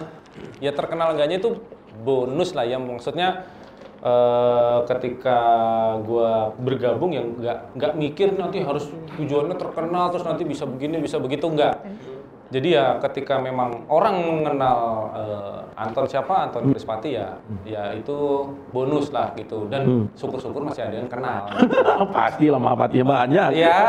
ya 0.63 0.71
terkenal 0.71 1.11
enggaknya 1.17 1.43
itu 1.43 1.59
bonus 2.01 2.55
lah 2.55 2.63
ya 2.63 2.79
maksudnya 2.79 3.43
eh 4.01 4.79
ketika 4.89 5.39
gua 6.01 6.55
bergabung 6.57 7.13
yang 7.13 7.37
nggak 7.37 7.77
nggak 7.77 7.93
mikir 7.93 8.33
nanti 8.33 8.63
harus 8.65 8.89
tujuannya 9.19 9.53
terkenal 9.59 10.09
terus 10.09 10.25
nanti 10.25 10.41
bisa 10.47 10.65
begini 10.65 10.97
bisa 10.97 11.21
begitu 11.21 11.45
enggak 11.45 11.77
jadi 12.51 12.69
ya 12.69 12.85
ketika 12.99 13.39
memang 13.39 13.87
orang 13.87 14.43
mengenal 14.43 15.07
eh, 15.15 15.59
Anton 15.79 16.05
siapa 16.05 16.51
Anton 16.51 16.75
Krispati 16.75 17.15
ya 17.15 17.39
ya 17.63 17.95
itu 17.95 18.51
bonus 18.75 19.09
lah 19.15 19.31
gitu. 19.39 19.71
Dan 19.71 20.11
syukur-syukur 20.19 20.67
masih 20.67 20.83
ada 20.83 20.95
yang 20.99 21.07
kenal. 21.07 21.47
Pasti 22.15 22.51
lah 22.51 22.59
manfaatnya 22.59 23.03
banyak. 23.07 23.49
ya 23.55 23.79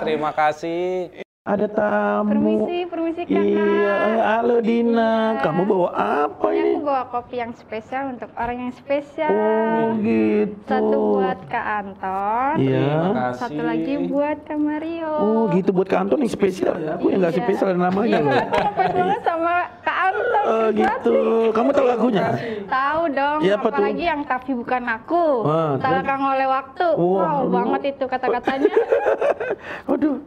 terima 0.00 0.32
kasih 0.32 1.21
Ada 1.42 1.66
tamu. 1.66 2.30
Permisi, 2.30 2.86
permisi 2.86 3.22
kakak. 3.26 3.42
Iya, 3.50 3.98
halo 4.22 4.62
Dina. 4.62 5.42
Kamu 5.42 5.66
bawa 5.66 5.90
apa 5.90 6.54
Ini 6.54 6.78
aku 6.78 6.86
bawa 6.86 7.02
kopi 7.10 7.42
yang 7.42 7.50
spesial 7.50 8.14
untuk 8.14 8.30
orang 8.38 8.62
yang 8.62 8.70
spesial. 8.70 9.26
Oh 9.26 9.90
gitu. 9.98 10.62
Satu 10.70 10.98
buat 11.18 11.42
Kak 11.50 11.66
Anton. 11.82 12.54
Iya. 12.62 12.78
Terima 12.78 13.10
kasih. 13.10 13.40
Satu 13.42 13.58
lagi 13.58 13.94
buat 14.06 14.38
Kak 14.46 14.54
Mario. 14.54 15.10
Oh 15.18 15.42
gitu 15.50 15.74
buat 15.74 15.90
Kak 15.90 16.00
Anton 16.06 16.22
yang 16.22 16.30
spesial 16.30 16.78
ya. 16.78 16.94
Aku 16.94 17.10
yang 17.10 17.18
nggak 17.18 17.34
Iya. 17.34 17.42
spesial 17.42 17.66
ada 17.74 17.80
namanya 17.90 18.06
Iya, 18.06 18.22
kamu 18.22 18.70
pas 18.78 18.90
banget 18.94 19.22
sama 19.26 19.54
Kak 19.82 19.98
Anton. 19.98 20.44
Oh 20.46 20.66
gitu. 20.70 21.14
Kamu 21.50 21.68
tahu 21.74 21.86
lagunya? 21.90 22.22
Tahu 22.70 23.02
dong, 23.10 23.38
Iya, 23.42 23.54
apa 23.58 23.66
tuh? 23.66 23.74
apalagi 23.74 24.04
yang 24.06 24.22
tapi 24.22 24.50
bukan 24.54 24.82
aku. 24.86 25.24
Terus? 25.82 26.02
akan 26.06 26.20
oleh 26.22 26.46
waktu. 26.46 26.86
Wah, 26.94 27.02
wow, 27.02 27.38
lu- 27.42 27.50
banget 27.50 27.98
itu 27.98 28.04
kata-katanya. 28.06 28.70
Waduh. 29.90 30.22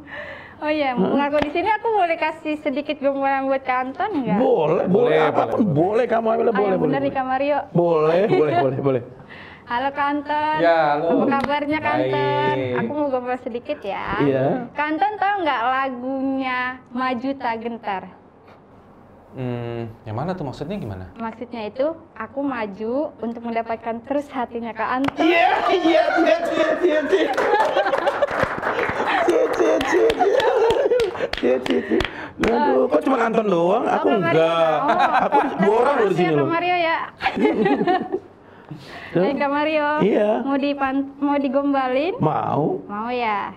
Oh 0.56 0.72
iya, 0.72 0.96
mumpung 0.96 1.20
aku 1.20 1.38
di 1.44 1.52
sini 1.52 1.68
aku 1.68 1.88
boleh 1.92 2.16
kasih 2.16 2.56
sedikit 2.58 2.96
gombalan 2.98 3.46
buat 3.46 3.62
Kak 3.62 3.78
Anton 3.82 4.10
nggak? 4.18 4.40
Boleh, 4.40 4.86
boleh, 4.88 4.88
Boleh, 4.88 5.20
apa 5.22 5.44
pun 5.46 5.60
boleh, 5.62 5.76
boleh, 5.76 6.06
kamu 6.08 6.28
ambil 6.30 6.48
Ah, 6.48 6.54
boleh, 6.54 6.56
yang 6.56 6.72
boleh. 6.72 6.80
benar 6.88 7.02
nih 7.02 7.14
Kak 7.14 7.26
Mario. 7.28 7.60
Boleh, 7.70 8.22
boleh, 8.40 8.54
boleh, 8.56 8.80
boleh. 8.80 9.02
Halo 9.66 9.90
Kak 9.92 10.08
Anton. 10.08 10.58
Ya, 10.58 10.80
halo. 10.94 11.08
Apa 11.12 11.26
kabarnya 11.36 11.78
Kak 11.78 11.94
Anton? 11.94 12.56
Baik. 12.56 12.80
Aku 12.80 12.92
mau 12.94 13.08
gombal 13.10 13.38
sedikit 13.38 13.80
ya. 13.84 14.08
Iya. 14.22 14.46
Kak 14.72 14.88
Anton 14.88 15.14
tahu 15.16 15.36
nggak 15.44 15.62
lagunya 15.66 16.60
Maju 16.90 17.30
Tak 17.36 17.56
Gentar? 17.60 18.04
Hmm, 19.36 19.92
yang 20.08 20.16
mana 20.16 20.32
tuh 20.32 20.48
maksudnya 20.48 20.80
gimana? 20.80 21.12
Maksudnya 21.20 21.68
itu 21.68 21.86
aku 22.16 22.40
maju 22.40 23.12
untuk 23.20 23.44
mendapatkan 23.44 24.00
terus 24.02 24.32
hatinya 24.32 24.72
Kak 24.72 25.04
Anton. 25.04 25.20
Iya, 25.20 25.52
iya, 25.68 26.04
iya, 26.16 26.38
iya, 26.48 26.70
iya, 26.80 27.00
iya. 27.04 27.32
Cie, 29.26 29.44
cie, 29.52 29.76
cie, 29.82 30.08
cie. 30.12 30.34
Cie, 31.36 31.56
cie, 31.62 31.80
cie. 31.82 32.00
Aduh, 32.46 32.86
kok 32.88 33.02
cuma 33.02 33.18
Anton 33.22 33.48
doang? 33.48 33.84
Aku 33.88 34.08
Oh, 34.08 34.18
enggak. 34.18 34.78
Aku 35.26 35.38
dua 35.58 35.76
orang 35.80 35.96
loh 35.96 36.08
di 36.08 36.16
sini 36.16 36.26
ya, 36.26 36.32
loh. 36.32 36.38
Kak 36.38 36.52
Mario 36.52 36.76
ya. 36.76 36.98
Eh 39.16 39.32
Kak 39.34 39.52
Mario. 39.52 39.88
Iya. 40.02 40.30
Mau 40.44 40.58
dipan 40.58 40.96
mau 41.18 41.38
digombalin? 41.38 42.14
Mau? 42.20 42.84
Mau 42.84 43.08
ya. 43.08 43.56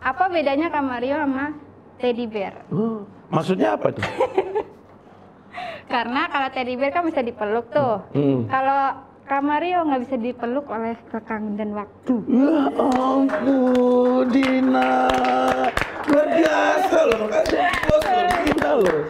Apa 0.00 0.28
bedanya 0.28 0.68
Kak 0.68 0.84
Mario 0.84 1.16
sama 1.16 1.56
teddy 1.96 2.24
bear? 2.24 2.54
Oh, 2.68 3.04
Maksudnya 3.28 3.76
apa 3.76 3.88
tuh? 3.92 4.04
Karena 5.92 6.28
kalau 6.28 6.48
teddy 6.50 6.74
bear 6.76 6.90
kan 6.90 7.04
bisa 7.04 7.20
dipeluk 7.20 7.66
tuh. 7.70 8.04
Hmm. 8.12 8.46
Kalau 8.46 8.82
Kak 9.30 9.46
Mario 9.46 9.86
nggak 9.86 10.10
bisa 10.10 10.16
dipeluk 10.18 10.66
oleh 10.74 10.98
rekang 11.14 11.54
dan 11.54 11.70
waktu. 11.70 12.18
Ya 12.26 12.66
ampun, 12.74 14.26
Dina. 14.26 15.06
Luar 16.10 16.28
biasa 16.34 16.98
loh. 17.06 17.30
Kasih 17.30 17.62
bos 17.86 18.06
Dina 18.42 18.70
loh. 18.74 19.00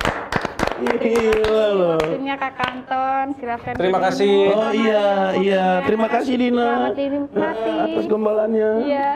Gila 1.00 1.66
loh. 1.72 1.96
Waktunya 2.04 2.36
Kak 2.36 2.60
Anton, 2.60 3.26
silakan. 3.40 3.72
Terima 3.80 3.98
kasih. 4.04 4.36
Oh 4.52 4.72
iya, 4.76 5.08
iya. 5.40 5.66
Terima 5.88 6.08
kasih 6.12 6.34
Dina. 6.36 6.92
Selamat. 6.92 7.56
Eh, 7.56 7.84
Atas 7.88 8.04
gombalannya. 8.04 8.70
Iya. 8.84 9.10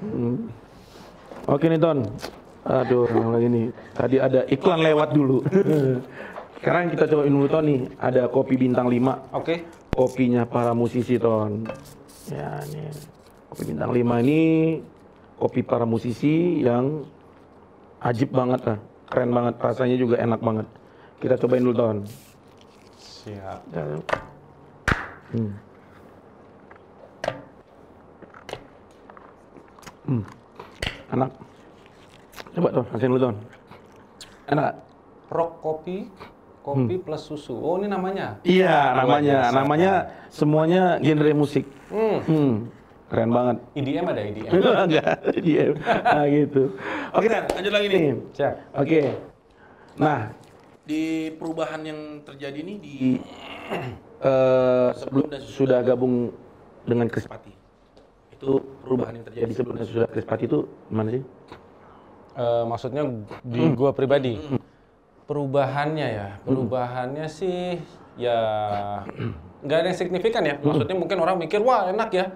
Hmm. 0.00 0.48
Oke 1.52 1.68
nih 1.68 1.76
Ton. 1.84 2.00
Aduh, 2.64 3.04
yang 3.12 3.28
lagi 3.36 3.48
nih. 3.52 3.66
Tadi 3.92 4.16
ada 4.16 4.40
iklan 4.48 4.80
lewat 4.80 5.12
dulu. 5.12 5.44
Sekarang 6.60 6.92
kita 6.92 7.04
coba 7.10 7.22
dulu 7.26 7.46
Ton 7.50 7.64
nih. 7.66 7.80
Ada 7.98 8.30
kopi 8.30 8.54
bintang 8.54 8.86
5. 8.86 9.34
Oke. 9.34 9.66
Kopinya 9.94 10.42
para 10.46 10.74
musisi 10.74 11.18
Ton. 11.18 11.66
Ya 12.30 12.62
nih. 12.70 12.90
Kopi 13.50 13.62
bintang 13.74 13.90
5 13.94 14.22
ini 14.26 14.42
kopi 15.34 15.66
para 15.66 15.84
musisi 15.84 16.62
yang 16.62 17.02
ajib 18.00 18.30
banget 18.30 18.60
lah. 18.64 18.78
Keren 19.10 19.30
banget. 19.34 19.54
Rasanya 19.58 19.96
juga 19.98 20.16
enak 20.22 20.40
banget. 20.40 20.66
Kita 21.18 21.34
cobain 21.40 21.64
dulu 21.64 21.76
Ton. 21.76 21.98
Siap. 23.00 23.60
Hmm. 25.32 25.52
Hmm. 30.04 30.22
Enak. 31.16 31.30
Coba 32.54 32.68
tuh, 32.70 32.84
rasain 32.92 33.10
dulu 33.10 33.22
Ton. 33.24 33.36
Enak. 34.52 34.72
Rock 35.32 35.52
kopi, 35.64 36.04
kopi 36.64 36.96
plus 36.96 37.22
susu. 37.28 37.52
Oh, 37.52 37.76
ini 37.76 37.92
namanya. 37.92 38.40
Iya, 38.40 38.96
namanya. 38.96 39.38
biasa. 39.44 39.56
Namanya 39.60 39.92
semuanya 40.32 40.82
genre 41.04 41.32
musik. 41.36 41.68
Hmm. 41.92 42.18
Hmm. 42.24 42.54
Keren 43.12 43.30
banget. 43.30 43.56
EDM 43.76 44.06
ada 44.08 44.22
EDM. 44.24 44.50
Enggak, 44.88 45.14
dia. 45.44 45.64
Nah, 46.08 46.24
gitu. 46.24 46.62
Oke, 47.12 47.26
Dan, 47.28 47.44
lanjut 47.52 47.72
lagi 47.76 47.86
nih. 47.92 48.02
Siap. 48.32 48.54
Oke. 48.80 49.00
Nah, 50.00 50.20
Di 50.84 51.32
perubahan 51.40 51.80
yang 51.80 52.20
terjadi 52.28 52.60
ini 52.60 52.74
di 52.76 52.96
eh, 54.20 54.88
sebelum 54.92 55.32
dan 55.32 55.40
sudah 55.40 55.80
gabung 55.80 56.28
dengan 56.84 57.08
Krispati. 57.08 57.48
Itu 58.36 58.60
perubahan 58.84 59.16
yang 59.16 59.24
terjadi 59.24 59.52
sebelum 59.56 59.80
dan 59.80 59.88
sudah 59.88 60.08
Krispati 60.12 60.44
itu 60.44 60.68
gimana 60.92 61.08
sih? 61.16 61.24
Eh, 62.36 62.64
maksudnya 62.68 63.02
di 63.40 63.64
gua 63.72 63.96
pribadi. 63.96 64.36
Perubahannya 65.24 66.08
ya, 66.12 66.28
perubahannya 66.44 67.24
sih 67.32 67.80
ya 68.20 68.38
nggak 69.64 69.78
ada 69.80 69.86
yang 69.88 69.96
signifikan 69.96 70.44
ya. 70.44 70.60
Maksudnya 70.60 70.92
mungkin 70.92 71.16
orang 71.16 71.40
mikir 71.40 71.64
wah 71.64 71.88
enak 71.88 72.10
ya 72.12 72.28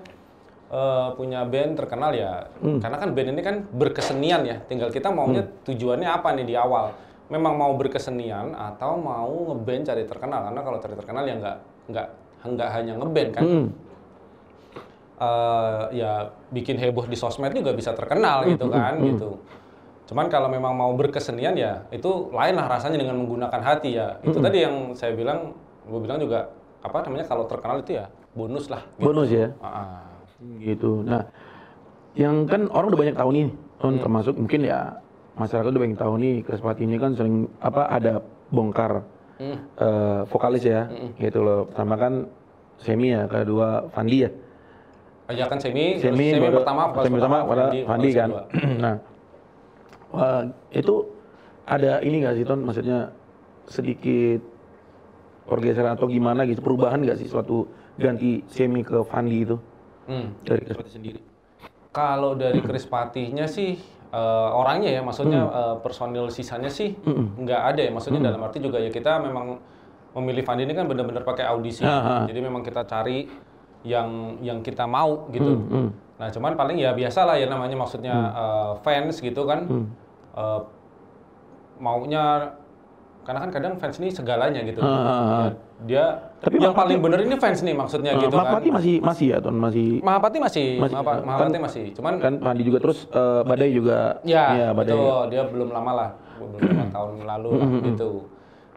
eh, 0.73 1.09
punya 1.13 1.45
band 1.45 1.77
terkenal 1.77 2.17
ya. 2.17 2.49
Karena 2.81 2.97
kan 2.97 3.13
band 3.13 3.29
ini 3.37 3.43
kan 3.45 3.57
berkesenian 3.69 4.41
ya. 4.49 4.57
Tinggal 4.65 4.89
kita 4.89 5.13
maunya 5.13 5.45
tujuannya 5.69 6.09
apa 6.09 6.33
nih 6.33 6.47
di 6.49 6.55
awal. 6.57 6.97
Memang 7.29 7.61
mau 7.61 7.77
berkesenian 7.77 8.57
atau 8.57 8.97
mau 8.97 9.53
ngeband 9.53 9.85
cari 9.85 10.09
terkenal. 10.09 10.49
Karena 10.49 10.61
kalau 10.65 10.79
cari 10.81 10.95
terkenal 10.97 11.23
ya 11.29 11.35
nggak 11.37 11.57
nggak 11.93 12.09
nggak 12.57 12.69
hanya 12.73 12.93
ngeband 12.97 13.31
kan. 13.37 13.45
Hmm. 13.45 13.67
eh, 15.19 15.83
ya 16.01 16.13
bikin 16.49 16.81
heboh 16.81 17.05
di 17.05 17.21
sosmed 17.21 17.53
juga 17.53 17.77
bisa 17.77 17.93
terkenal 17.93 18.49
gitu 18.49 18.73
kan 18.73 18.97
gitu. 19.05 19.37
Cuman 20.09 20.27
kalau 20.27 20.49
memang 20.49 20.73
mau 20.73 20.89
berkesenian 20.93 21.53
ya 21.53 21.85
itu 21.93 22.33
lain 22.33 22.57
lah 22.57 22.67
rasanya 22.67 22.97
dengan 22.97 23.21
menggunakan 23.21 23.61
hati 23.61 23.95
ya. 23.95 24.17
Itu 24.25 24.41
tadi 24.41 24.65
yang 24.65 24.97
saya 24.97 25.13
bilang, 25.13 25.53
gue 25.85 26.01
bilang 26.01 26.17
juga 26.17 26.49
apa 26.81 27.05
namanya 27.05 27.29
kalau 27.29 27.45
terkenal 27.45 27.85
itu 27.85 27.93
ya 27.95 28.09
bonus 28.33 28.73
lah. 28.73 28.81
Gitu. 28.97 29.05
Bonus 29.05 29.29
ya? 29.29 29.47
Ah, 29.61 29.69
ah. 29.69 30.01
gitu. 30.57 31.05
Nah, 31.05 31.29
yang 32.15 32.49
kan 32.49 32.71
orang 32.71 32.89
udah 32.89 33.01
banyak 33.01 33.17
tahu 33.17 33.31
nih, 33.31 33.47
Ton, 33.79 33.95
termasuk 33.99 34.35
mungkin 34.35 34.65
ya 34.65 34.97
masyarakat 35.37 35.69
udah 35.69 35.83
banyak 35.85 35.99
tahu 35.99 36.15
nih, 36.17 36.35
Krispati 36.41 36.83
ini 36.83 36.97
kan 36.97 37.13
sering 37.13 37.37
apa 37.61 37.87
ada 37.87 38.19
bongkar 38.49 39.05
Hmm. 39.39 39.55
eh, 39.77 40.21
vokalis 40.27 40.65
ya, 40.65 40.91
gitu 41.15 41.47
loh. 41.47 41.71
Pertama 41.71 41.95
kan 41.95 42.27
Semi 42.79 43.11
ya, 43.11 43.27
kedua 43.27 43.87
Fandi 43.91 44.27
ya. 44.27 44.31
Ah, 45.27 45.35
Ya 45.35 45.47
kan 45.47 45.59
semi, 45.59 45.95
Semi, 45.95 46.33
semi 46.33 46.43
baru- 46.43 46.59
pertama, 46.59 46.83
semi 46.97 47.15
pertama 47.15 47.37
pada 47.45 47.65
Fandi, 47.69 47.79
Fandi 47.85 48.11
kan. 48.11 48.29
nah, 48.83 48.95
wah, 50.11 50.45
itu 50.71 50.95
ada 51.65 52.01
ini 52.01 52.25
nggak 52.25 52.35
sih 52.37 52.45
Ton? 52.45 52.61
Maksudnya 52.65 53.13
sedikit 53.69 54.41
pergeseran 55.45 55.97
atau 55.97 56.09
gimana 56.09 56.45
gitu, 56.45 56.61
perubahan 56.61 57.01
nggak 57.01 57.19
sih 57.21 57.29
suatu 57.29 57.69
ganti 57.97 58.45
Semi 58.53 58.85
ke 58.85 59.01
Fandi 59.05 59.39
itu 59.43 59.57
Hmm. 60.09 60.33
dari 60.41 60.65
Krispati 60.65 60.89
sendiri? 60.89 61.21
Kalau 61.93 62.33
dari 62.33 62.61
Krispatinya 62.65 63.45
sih 63.45 63.77
eh, 64.09 64.49
orangnya 64.57 64.89
ya, 64.89 65.05
maksudnya 65.05 65.41
eh, 65.45 65.77
personil 65.85 66.33
sisanya 66.33 66.73
sih 66.73 66.97
nggak 67.37 67.61
ada 67.75 67.81
ya. 67.85 67.91
Maksudnya 67.93 68.25
dalam 68.25 68.41
arti 68.41 68.61
juga 68.61 68.81
ya 68.81 68.89
kita 68.89 69.21
memang 69.21 69.61
memilih 70.17 70.41
Fandi 70.49 70.65
ini 70.65 70.73
kan 70.73 70.89
benar-benar 70.89 71.29
pakai 71.29 71.45
audisi. 71.45 71.85
Ah, 71.85 72.25
ah. 72.25 72.25
Jadi 72.25 72.41
memang 72.41 72.65
kita 72.65 72.89
cari 72.89 73.29
yang 73.85 74.41
yang 74.41 74.65
kita 74.65 74.89
mau 74.89 75.29
gitu. 75.29 75.53
Hmm, 75.61 75.89
Nah 76.19 76.29
cuman 76.29 76.53
paling 76.53 76.77
ya 76.77 76.91
biasa 76.93 77.23
lah 77.23 77.35
ya 77.35 77.47
namanya 77.47 77.75
maksudnya 77.75 78.11
eh, 78.13 78.71
fans 78.81 79.19
gitu 79.19 79.43
kan. 79.43 79.65
Eh, 80.35 80.61
maunya 81.79 82.55
karena 83.23 83.39
kan 83.39 83.51
kadang 83.53 83.73
fans 83.77 83.97
ini 83.99 84.09
segalanya 84.09 84.61
gitu. 84.63 84.81
Ya, 84.81 85.53
dia 85.85 86.05
Tapi 86.39 86.57
yang 86.57 86.71
Mahapati- 86.71 86.81
paling 86.81 86.99
bener 86.99 87.21
ini 87.23 87.37
fans 87.37 87.61
nih 87.61 87.71
maksudnya 87.73 88.13
Eh, 88.13 88.21
gitu 88.21 88.33
kan. 88.33 88.47
Mahapati 88.47 88.69
masih 88.73 88.95
masih 88.99 89.27
ya 89.29 89.39
Ton 89.39 89.55
masih 89.55 89.87
Mahapati 90.01 90.39
masih, 90.39 90.69
Masih, 90.77 90.95
Mahapa- 90.97 91.13
kan- 91.13 91.25
Mahapati 91.25 91.59
masih. 91.61 91.85
Cuman 91.93 92.13
kan 92.17 92.35
Fandi 92.41 92.63
juga 92.65 92.79
terus 92.81 92.99
eh, 93.07 93.41
Badai 93.45 93.71
juga 93.71 93.99
Ya, 94.23 94.45
Iya, 94.55 94.69
Badai 94.73 94.95
betul. 94.95 95.23
Dia 95.29 95.43
belum 95.45 95.69
lama 95.71 95.91
lah, 95.93 96.09
belum 96.35 96.51
lima 96.57 96.85
tahun 96.95 97.11
lalu 97.23 97.51
lah, 97.53 97.69
gitu. 97.85 98.11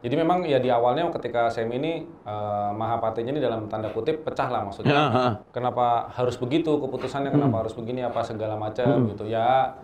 Jadi 0.01 0.17
memang 0.17 0.41
ya 0.49 0.57
di 0.57 0.65
awalnya 0.73 1.05
ketika 1.13 1.53
semi 1.53 1.77
ini 1.77 1.93
eh, 2.25 2.69
Mahapatinya 2.73 3.37
ini 3.37 3.41
dalam 3.41 3.69
tanda 3.69 3.93
kutip 3.93 4.25
pecah 4.25 4.49
lah 4.49 4.65
maksudnya. 4.65 4.89
Ya, 4.89 5.03
ha. 5.13 5.25
Kenapa 5.53 6.09
harus 6.17 6.41
begitu 6.41 6.73
keputusannya? 6.81 7.29
Kenapa 7.29 7.61
harus 7.61 7.77
begini? 7.77 8.01
Apa 8.01 8.25
segala 8.25 8.57
macam 8.57 9.05
gitu 9.13 9.29
ya? 9.29 9.77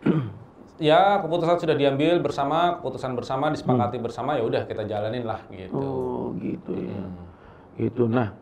ya 0.80 1.20
keputusan 1.20 1.60
sudah 1.60 1.76
diambil 1.76 2.16
bersama, 2.24 2.80
keputusan 2.80 3.12
bersama 3.12 3.52
disepakati 3.52 3.98
bersama 4.00 4.40
ya 4.40 4.42
udah 4.48 4.62
kita 4.64 4.88
jalanin 4.88 5.28
lah 5.28 5.44
gitu. 5.52 5.76
Oh 5.76 6.24
gitu 6.40 6.72
ya. 6.72 7.04
Gitu. 7.76 8.08
Nah, 8.08 8.32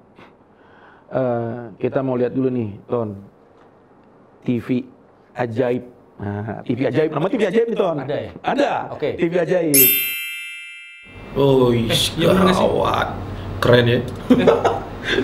eh, 1.10 1.74
kita 1.82 2.06
mau 2.06 2.14
lihat 2.14 2.32
dulu 2.38 2.54
nih, 2.54 2.70
Ton. 2.86 3.18
TV 4.46 4.86
ajaib. 5.34 5.84
Nah, 6.22 6.62
TV 6.62 6.86
ajaib. 6.86 7.10
Nama 7.10 7.26
TV 7.26 7.42
ajaib 7.50 7.66
nih, 7.66 7.78
Ton. 7.82 7.96
Ada 7.98 8.16
ya? 8.16 8.30
Ada. 8.46 8.70
Oke. 8.94 9.18
TV 9.18 9.32
ajaib. 9.42 10.14
Oh, 11.36 11.68
iya 11.68 11.92
bener 12.32 12.48
sih? 12.50 12.56
gawat. 12.56 13.08
Keren 13.60 13.84
ya. 13.84 13.98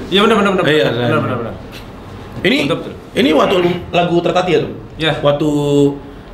Iya 0.09 0.20
benar 0.22 0.37
benar 0.38 0.51
benar. 0.55 0.64
Iya, 0.68 0.87
benar, 0.88 1.18
benar, 1.18 1.38
benar. 1.40 1.55
Ini 2.42 2.57
Betul, 2.66 2.77
betul. 2.85 2.92
ini 3.14 3.31
waktu 3.33 3.57
lagu 3.90 4.16
tertati 4.20 4.51
ya 4.53 4.61
tuh? 4.62 4.72
Iya. 4.94 5.12
Waktu 5.18 5.48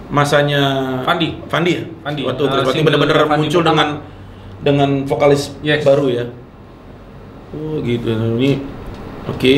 masanya 0.09 0.62
Fandi. 1.03 1.37
Fandi 1.47 1.71
ya? 1.75 1.83
Fandi. 2.03 2.23
Waktu 2.25 2.43
Eh, 2.43 2.51
Krispati 2.51 2.75
single 2.75 2.87
benar-benar 2.91 3.17
Fandi 3.25 3.41
muncul 3.45 3.61
pertama. 3.61 3.73
dengan 3.77 3.88
dengan 4.59 4.91
vokalis 5.05 5.43
Yes. 5.61 5.85
baru 5.85 6.07
ya. 6.09 6.25
Oh 7.55 7.79
gitu. 7.81 8.09
Ini 8.37 8.61
oke. 9.27 9.55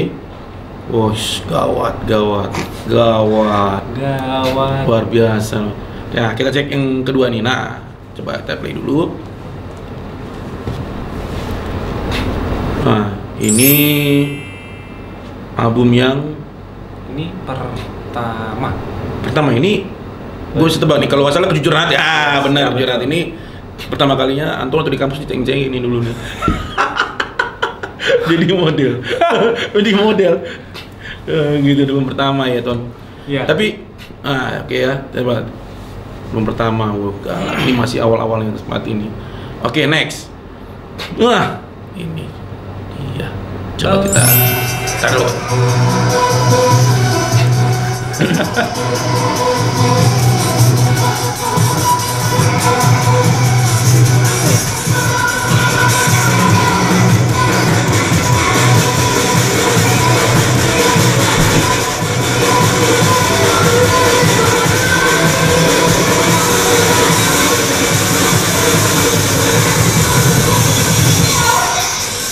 Wush, 0.90 1.46
gawat, 1.46 2.02
gawat, 2.04 2.50
gawat. 2.90 3.82
Gawat. 3.94 4.82
Luar 4.84 5.04
biasa. 5.06 5.62
Ya, 6.10 6.34
kita 6.34 6.50
cek 6.50 6.66
yang 6.66 7.06
kedua 7.06 7.30
nih. 7.30 7.38
Nah, 7.40 7.78
coba 8.12 8.42
kita 8.42 8.58
play 8.58 8.74
dulu. 8.74 9.14
Nah, 12.80 13.12
ini 13.36 13.72
album 15.56 15.92
yang 15.92 16.16
Ini 17.10 17.26
pertama. 17.44 18.70
pertama 19.20 19.50
ini 19.52 19.84
gue 20.50 20.66
bisa 20.66 20.80
tebak 20.80 20.98
nih 21.02 21.10
kalau 21.10 21.26
nggak 21.26 21.34
salah 21.36 21.48
kejujuran 21.52 21.78
hati. 21.84 21.94
Ah 21.98 22.40
benar 22.40 22.72
kejujuran 22.72 22.94
hati. 22.96 23.06
Ini 23.10 23.20
pertama 23.90 24.14
kalinya 24.16 24.62
Anton 24.62 24.80
waktu 24.80 24.94
di 24.94 25.00
kampus 25.00 25.18
diceng-cengin 25.26 25.68
ini 25.68 25.78
dulu 25.82 26.06
nih. 26.06 26.14
Jadi 28.30 28.46
model. 28.54 28.92
Jadi 29.76 29.90
model. 29.92 30.34
Eh, 31.28 31.52
gitu 31.66 31.80
album 31.92 32.08
pertama 32.08 32.48
ya 32.48 32.64
Ton. 32.64 32.88
Iya. 33.28 33.44
tapi 33.44 33.84
ah 34.24 34.64
oke 34.64 34.74
ya 34.74 35.04
coba. 35.12 35.44
Album 36.30 36.44
pertama 36.46 36.84
galak. 37.20 37.58
ini 37.66 37.72
masih 37.74 37.98
awal-awal 38.00 38.40
yang 38.46 38.54
seperti 38.56 38.96
ini. 38.96 39.10
Oke 39.66 39.84
next. 39.84 40.30
Wah 41.18 41.58
ini. 41.98 42.24
iya 42.24 42.39
coba 43.80 44.04
kita 44.04 44.24
taruh 45.00 45.32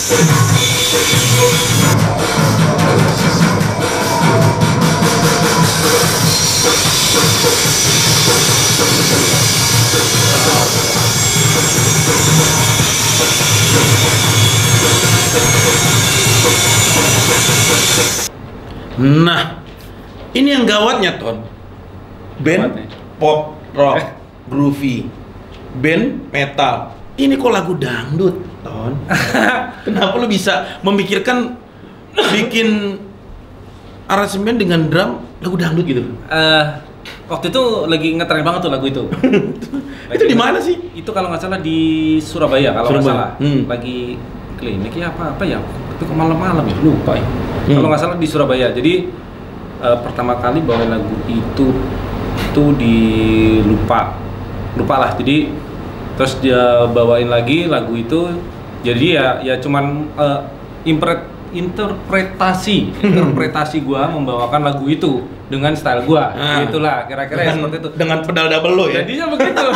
Nah, 0.09 0.17
ini 20.35 20.57
yang 20.57 20.65
gawatnya 20.65 21.21
Ton. 21.21 21.45
Band 22.41 22.73
Gawatnya. 22.73 22.89
pop 23.21 23.61
rock 23.77 24.01
groovy, 24.49 25.05
band 25.79 26.33
metal. 26.33 26.98
Ini 27.19 27.35
kok 27.35 27.51
lagu 27.51 27.75
dangdut, 27.75 28.63
Ton? 28.63 28.95
Kenapa 29.85 30.15
lu 30.23 30.31
bisa 30.31 30.79
memikirkan 30.87 31.59
bikin 32.15 32.95
aransemen 34.07 34.55
dengan 34.55 34.87
drum 34.87 35.27
lagu 35.43 35.59
dangdut 35.59 35.83
gitu? 35.83 36.07
Eh, 36.31 36.65
waktu 37.27 37.51
itu 37.51 37.63
lagi 37.91 38.15
ngetren 38.15 38.47
banget 38.47 38.61
tuh 38.63 38.73
lagu 38.73 38.87
itu. 38.87 39.03
Itu 40.15 40.25
di 40.25 40.33
mana 40.33 40.57
sih? 40.57 40.79
Itu 40.97 41.13
kalau 41.13 41.29
nggak 41.29 41.43
salah 41.45 41.61
di 41.61 42.17
Surabaya 42.17 42.73
kalau 42.73 42.97
nggak 42.97 43.05
salah. 43.05 43.31
Hmm. 43.37 43.69
Lagi 43.69 44.17
klinik 44.57 44.97
ya 44.97 45.13
apa 45.13 45.37
apa 45.37 45.45
ya? 45.45 45.61
Tapi 45.61 46.03
kok 46.09 46.17
malam-malam 46.17 46.65
ya 46.65 46.77
lupa 46.81 47.13
ya. 47.13 47.27
Hmm. 47.69 47.77
Kalau 47.77 47.89
nggak 47.93 48.01
salah 48.01 48.17
di 48.17 48.25
Surabaya. 48.25 48.73
Jadi 48.73 49.05
eh, 49.85 49.99
pertama 50.01 50.41
kali 50.41 50.65
bawa 50.65 50.89
lagu 50.89 51.13
itu 51.29 51.77
tuh 52.57 52.71
di 52.81 52.97
lupa 53.69 54.17
lupa 54.81 54.95
lah. 54.97 55.11
Jadi 55.13 55.68
terus 56.19 56.35
dia 56.37 56.59
bawain 56.89 57.27
lagi 57.27 57.65
lagu 57.65 57.95
itu. 57.95 58.27
Jadi 58.79 59.15
ya 59.15 59.39
ya 59.41 59.55
cuman 59.57 59.85
eh, 60.13 60.41
impre- 60.85 61.27
interpretasi 61.49 62.93
interpretasi 63.07 63.81
gua 63.81 64.07
membawakan 64.07 64.67
lagu 64.67 64.85
itu 64.85 65.23
dengan 65.49 65.73
style 65.73 66.05
gua 66.05 66.31
Ah. 66.31 66.61
itulah 66.61 67.07
kira-kira 67.07 67.41
ya 67.41 67.53
seperti 67.55 67.77
itu 67.81 67.89
dengan 67.95 68.19
pedal 68.21 68.47
double 68.49 68.75
lo 68.75 68.85
ya? 68.87 69.01
Jadinya 69.01 69.27
begitu. 69.33 69.67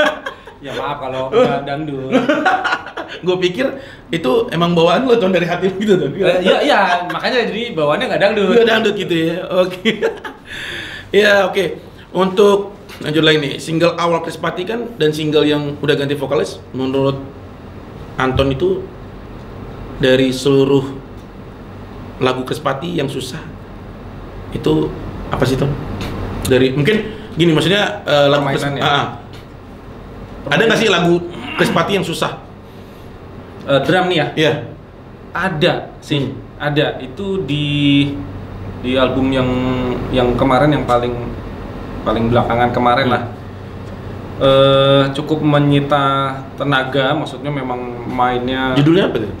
ya 0.64 0.72
maaf 0.74 0.96
kalau 1.00 1.28
nggak 1.28 1.60
dangdut. 1.64 2.10
Gue 3.20 3.36
pikir 3.42 3.66
itu 4.08 4.32
emang 4.48 4.70
bawaan 4.70 5.02
lo 5.02 5.18
Ton 5.18 5.34
dari 5.34 5.42
hati 5.42 5.66
lo 5.66 5.76
gitu 5.76 5.98
Ton? 5.98 6.14
Eh, 6.14 6.46
ya, 6.46 6.62
ya, 6.62 6.80
makanya 7.10 7.42
jadi 7.44 7.74
bawaannya 7.74 8.06
nggak 8.06 8.22
dangdut. 8.22 8.46
Udah 8.54 8.64
dangdut 8.64 8.94
gitu 8.94 9.14
ya. 9.18 9.34
Oke. 9.50 9.90
ya, 11.10 11.32
oke. 11.44 11.64
Untuk 12.14 12.79
lanjut 13.00 13.24
lagi 13.24 13.38
nih, 13.38 13.52
single 13.56 13.96
awal 13.96 14.20
Krispati 14.20 14.62
kan 14.62 14.84
dan 14.96 15.10
single 15.10 15.42
yang 15.42 15.80
udah 15.80 15.94
ganti 15.94 16.12
vokalis 16.12 16.60
menurut 16.70 17.16
Anton 18.14 18.52
itu 18.52 18.84
dari 19.96 20.28
seluruh 20.30 20.84
lagu 22.20 22.44
Krispati 22.44 22.92
yang 22.92 23.08
susah 23.08 23.40
itu 24.52 24.92
apa 25.30 25.44
sih 25.44 25.56
Ton? 25.56 25.72
Dari 26.44 26.76
mungkin 26.76 27.00
gini 27.32 27.50
maksudnya 27.50 28.04
eh, 28.04 28.26
lagu 28.28 28.44
Kris- 28.46 28.60
Permainannya. 28.60 28.84
ah, 28.84 28.92
ah. 28.92 29.06
ada 30.52 30.62
nggak 30.62 30.78
sih 30.78 30.88
lagu 30.88 31.24
Krispati 31.56 31.96
yang 31.96 32.04
susah? 32.04 32.36
Eh, 33.64 33.80
drum 33.84 34.08
nih 34.08 34.16
ya, 34.16 34.26
Iya. 34.34 34.52
ada 35.30 35.72
sih, 36.00 36.20
Hmm. 36.26 36.36
ada 36.58 36.98
itu 36.98 37.40
di 37.44 37.66
di 38.80 38.96
album 38.96 39.28
yang 39.30 39.48
yang 40.10 40.28
kemarin 40.34 40.72
yang 40.72 40.84
paling 40.84 41.12
paling 42.10 42.24
belakangan 42.26 42.68
kemarin 42.70 43.06
Hmm. 43.06 43.14
lah. 43.14 43.22
Eh 44.40 45.02
cukup 45.12 45.38
menyita 45.38 46.04
tenaga, 46.56 47.12
maksudnya 47.12 47.48
memang 47.48 47.78
mainnya. 48.08 48.72
Judulnya 48.74 49.06
apa 49.06 49.16
tuh? 49.20 49.32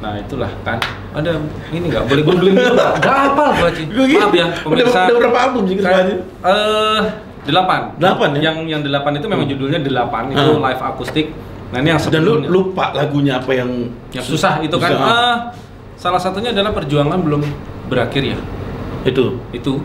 Nah 0.00 0.12
itulah 0.16 0.48
kan. 0.62 0.78
Ada 1.10 1.36
ini 1.68 1.84
nggak 1.84 2.06
boleh 2.06 2.22
googling 2.22 2.54
dulu 2.54 2.72
nggak? 2.72 2.92
Apa 3.04 3.44
gua 3.52 3.68
gitu. 3.70 3.90
Maaf 4.16 4.32
ya 4.32 4.46
pemirsa. 4.56 5.00
udah 5.04 5.16
berapa 5.18 5.38
album 5.42 5.62
sih? 5.66 5.76
Eh 5.76 7.00
delapan. 7.42 7.80
Delapan 7.98 8.28
ya? 8.32 8.40
Yang 8.48 8.56
yang 8.66 8.80
delapan 8.80 9.12
itu 9.12 9.26
memang 9.26 9.46
judulnya 9.46 9.80
delapan 9.80 10.22
itu 10.30 10.40
Hmm. 10.48 10.62
live 10.62 10.80
akustik. 10.80 11.26
Nah 11.70 11.78
ini 11.78 11.88
yang 11.90 12.00
Dan 12.00 12.22
lu 12.22 12.38
sebelumnya. 12.38 12.48
lupa 12.48 12.84
lagunya 12.92 13.32
apa 13.36 13.50
yang 13.52 13.70
yang 14.10 14.24
susah 14.24 14.58
itu 14.58 14.74
kan. 14.74 14.90
Susah. 14.90 15.04
Ah, 15.04 15.36
salah 15.94 16.18
satunya 16.18 16.50
adalah 16.50 16.70
perjuangan 16.70 17.18
belum 17.18 17.42
berakhir 17.86 18.22
ya. 18.24 18.38
itu. 19.02 19.42
Itu. 19.50 19.82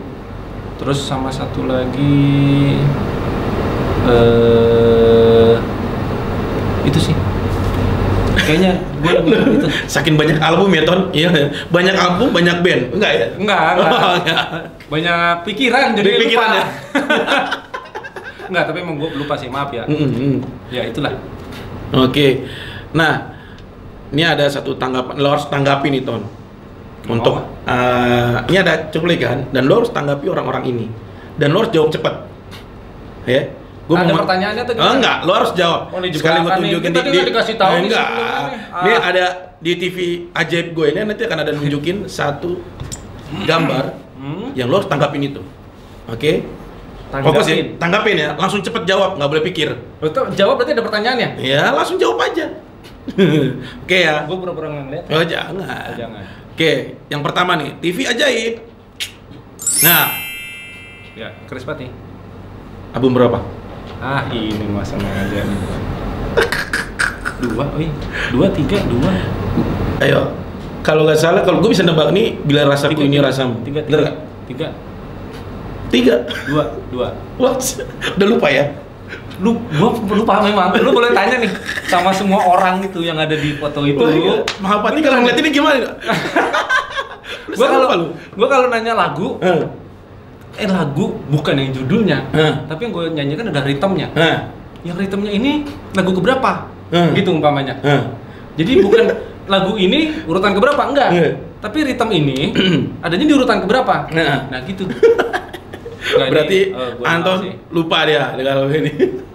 Terus 0.76 0.98
sama 1.00 1.32
satu 1.32 1.64
lagi 1.64 2.76
eh 4.06 5.54
itu 6.86 6.98
sih. 7.10 7.16
Kayaknya 8.46 8.78
gue 9.02 9.12
itu. 9.58 9.66
Saking 9.90 10.14
banyak 10.14 10.38
album 10.38 10.70
ya 10.70 10.82
Ton? 10.86 11.10
Iya, 11.10 11.50
banyak 11.66 11.96
album, 11.98 12.30
banyak 12.30 12.62
band. 12.62 12.82
Enggak 12.94 13.12
ya? 13.12 13.26
Enggak, 13.34 13.68
enggak. 13.74 13.90
Oh, 13.90 14.14
enggak. 14.22 14.44
Banyak 14.86 15.34
pikiran 15.42 15.86
jadi 15.98 16.10
pikiran 16.22 16.48
lupa. 16.54 16.58
ya? 16.62 16.64
enggak, 18.54 18.64
tapi 18.70 18.78
emang 18.86 18.96
gue 19.02 19.08
lupa 19.18 19.34
sih, 19.34 19.50
maaf 19.50 19.74
ya. 19.74 19.82
Mm, 19.90 19.98
mm, 19.98 20.10
mm. 20.14 20.36
Ya 20.70 20.86
itulah. 20.86 21.18
Oke. 21.90 22.46
Nah, 22.94 23.34
ini 24.14 24.22
ada 24.22 24.46
satu 24.46 24.78
tanggapan, 24.78 25.18
lo 25.18 25.28
harus 25.34 25.50
tanggapi 25.50 25.90
nih 25.90 26.06
Ton. 26.06 26.22
Untuk 27.06 27.34
eh, 27.64 28.34
ini 28.46 28.56
ada 28.56 28.88
cuplikan 28.88 29.46
dan 29.48 29.66
lo 29.66 29.80
harus 29.80 29.90
tanggapi 29.90 30.26
orang-orang 30.26 30.64
ini. 30.66 30.86
Dan 31.34 31.50
lo 31.50 31.62
harus 31.62 31.70
jawab 31.70 31.90
cepat. 31.90 32.14
Ya. 33.24 33.50
Gua 33.86 34.02
Ada 34.02 34.18
pertanyaannya 34.18 34.62
atau 34.62 34.72
Oh, 34.72 34.78
gimana? 34.80 34.94
enggak, 34.98 35.16
lo 35.22 35.32
harus 35.32 35.52
jawab. 35.54 35.80
Oh, 35.88 35.98
Sekali 36.02 36.10
gua 36.10 36.18
jebakan 36.42 36.42
nih. 36.42 36.58
tunjukin 36.58 36.90
Kita 36.90 36.98
tadi 36.98 37.08
nggak 37.12 37.28
dikasih 37.30 37.54
tahu 37.54 37.70
Eh, 37.70 37.76
nih 37.76 37.86
enggak. 37.86 38.08
Ini 38.76 38.92
Ah. 38.92 39.00
ada 39.04 39.24
di 39.56 39.72
TV 39.74 39.96
ajaib 40.32 40.66
gue 40.72 40.86
ini 40.88 40.98
nanti 41.00 41.22
akan 41.22 41.38
ada 41.40 41.50
nunjukin 41.50 41.96
satu 42.06 42.50
gambar 43.42 43.84
Hmm. 44.16 44.50
yang 44.52 44.66
lo 44.66 44.74
harus 44.76 44.88
tanggapin 44.88 45.22
itu. 45.24 45.38
Oke? 46.06 46.42
Tanggapin. 47.06 47.30
Fokus 47.30 47.46
ya, 47.46 47.54
tanggapin 47.78 48.16
ya, 48.16 48.28
langsung 48.34 48.58
cepet 48.58 48.82
jawab, 48.84 49.14
nggak 49.14 49.30
boleh 49.30 49.44
pikir. 49.44 49.68
Betul, 49.96 50.34
jawab 50.34 50.58
berarti 50.58 50.74
ada 50.74 50.82
pertanyaannya. 50.82 51.28
Ya, 51.38 51.70
langsung 51.70 51.94
jawab 51.96 52.18
aja. 52.20 52.46
Oke 53.86 53.98
ya. 54.02 54.26
Gue 54.26 54.36
pura-pura 54.36 54.66
ngeliat. 54.66 55.06
Oh 55.06 55.22
jangan. 55.22 55.62
Oh, 55.62 55.94
jangan. 55.94 56.24
Oke, 56.56 56.96
yang 57.12 57.20
pertama 57.20 57.52
nih, 57.60 57.76
TV 57.84 58.08
ajaib. 58.08 58.64
Nah, 59.84 60.08
Ya, 61.12 61.28
Chris 61.44 61.68
Pati. 61.68 61.84
album 62.96 63.12
berapa? 63.12 63.44
Ah, 64.00 64.24
ini 64.32 64.64
masa 64.72 64.96
aja. 64.96 65.44
Dua, 67.44 67.68
wih. 67.76 67.92
Dua, 68.32 68.48
tiga, 68.56 68.80
dua. 68.88 69.12
Ayo, 70.00 70.32
kalau 70.80 71.04
nggak 71.04 71.20
salah, 71.20 71.44
kalau 71.44 71.60
gue 71.60 71.76
bisa 71.76 71.84
nebak 71.84 72.08
nih, 72.16 72.40
bila 72.40 72.64
rasaku 72.64 73.04
ini 73.04 73.20
rasamu. 73.20 73.60
Tiga, 73.60 73.84
tiga. 73.84 73.96
nggak? 74.00 74.16
Tiga, 74.48 74.68
Tiga. 75.92 76.14
dua, 76.48 76.64
dua. 76.88 77.08
What? 77.36 77.60
Udah 78.16 78.26
lupa 78.32 78.48
ya? 78.48 78.72
Lu, 79.36 79.52
gua 79.68 79.90
lupa 80.12 80.40
memang. 80.40 80.72
Lu 80.76 80.90
boleh 80.90 81.12
tanya 81.12 81.36
nih 81.38 81.52
sama 81.86 82.08
semua 82.10 82.40
orang 82.40 82.80
itu 82.80 83.00
yang 83.00 83.16
ada 83.16 83.32
di 83.32 83.54
foto 83.56 83.84
itu. 83.84 83.96
Wah, 83.96 84.08
iya. 84.08 84.40
Mahapati 84.58 84.98
kalau 85.00 85.20
ngeliat 85.20 85.38
ini 85.38 85.50
gimana? 85.50 85.86
Gua 87.46 87.66
kalau 87.68 87.86
gua 88.34 88.48
kalau 88.48 88.66
nanya 88.68 88.92
lagu, 88.92 89.38
Eh, 89.38 89.62
eh 90.56 90.68
lagu 90.68 91.14
bukan 91.26 91.54
yang 91.54 91.70
judulnya, 91.70 92.18
Eh. 92.32 92.54
tapi 92.66 92.86
yang 92.86 92.92
gue 92.92 93.04
nyanyikan 93.12 93.46
ada 93.48 93.62
ritmenya. 93.62 94.08
eh, 94.14 94.36
Yang 94.82 94.96
ritmenya 95.06 95.32
ini 95.32 95.52
lagu 95.92 96.10
keberapa? 96.12 96.66
Eh. 96.90 97.14
Gitu 97.14 97.30
umpamanya. 97.30 97.78
eh. 97.82 98.02
Jadi 98.56 98.82
bukan 98.82 99.04
lagu 99.52 99.78
ini 99.78 100.26
urutan 100.26 100.52
keberapa? 100.52 100.82
Enggak. 100.86 101.10
Iya. 101.12 101.28
Tapi 101.56 101.78
ritme 101.86 102.12
ini 102.12 102.38
adanya 103.04 103.24
di 103.24 103.34
urutan 103.34 103.58
keberapa? 103.62 104.10
Nah. 104.10 104.50
Nah, 104.50 104.60
gitu. 104.66 104.84
Nggak, 106.06 106.28
Berarti 106.30 106.58
ini, 106.70 106.78
eh, 106.78 106.90
gua 106.94 107.06
Anton 107.10 107.38
lupa 107.74 107.98
dia 108.06 108.24
dengan 108.38 108.70
ini. 108.70 108.92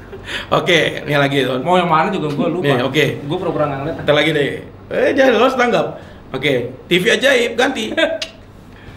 Oke, 0.58 1.04
ini 1.04 1.16
lagi 1.18 1.44
Ton. 1.44 1.66
Mau 1.66 1.76
yang 1.76 1.90
mana 1.90 2.08
juga 2.14 2.30
gue 2.30 2.48
lupa. 2.48 2.70
Nih, 2.70 2.86
oke. 2.86 3.06
Gue 3.26 3.38
pura-pura 3.42 3.66
nggak 3.68 3.80
ngeliat. 3.82 3.96
Kita 4.06 4.14
lagi 4.14 4.30
deh. 4.32 4.50
Eh, 4.94 5.10
jangan 5.18 5.32
lolos 5.42 5.58
tanggap. 5.58 5.98
Oke, 6.32 6.78
TV 6.88 7.04
ajaib 7.12 7.52
ganti. 7.58 7.92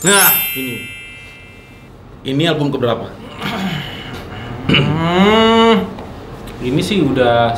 Nah, 0.05 0.29
ini. 0.53 0.85
Ini 2.29 2.53
album 2.53 2.69
keberapa? 2.69 3.09
Hmm, 4.69 5.89
ini 6.69 6.81
sih 6.85 7.01
udah 7.01 7.57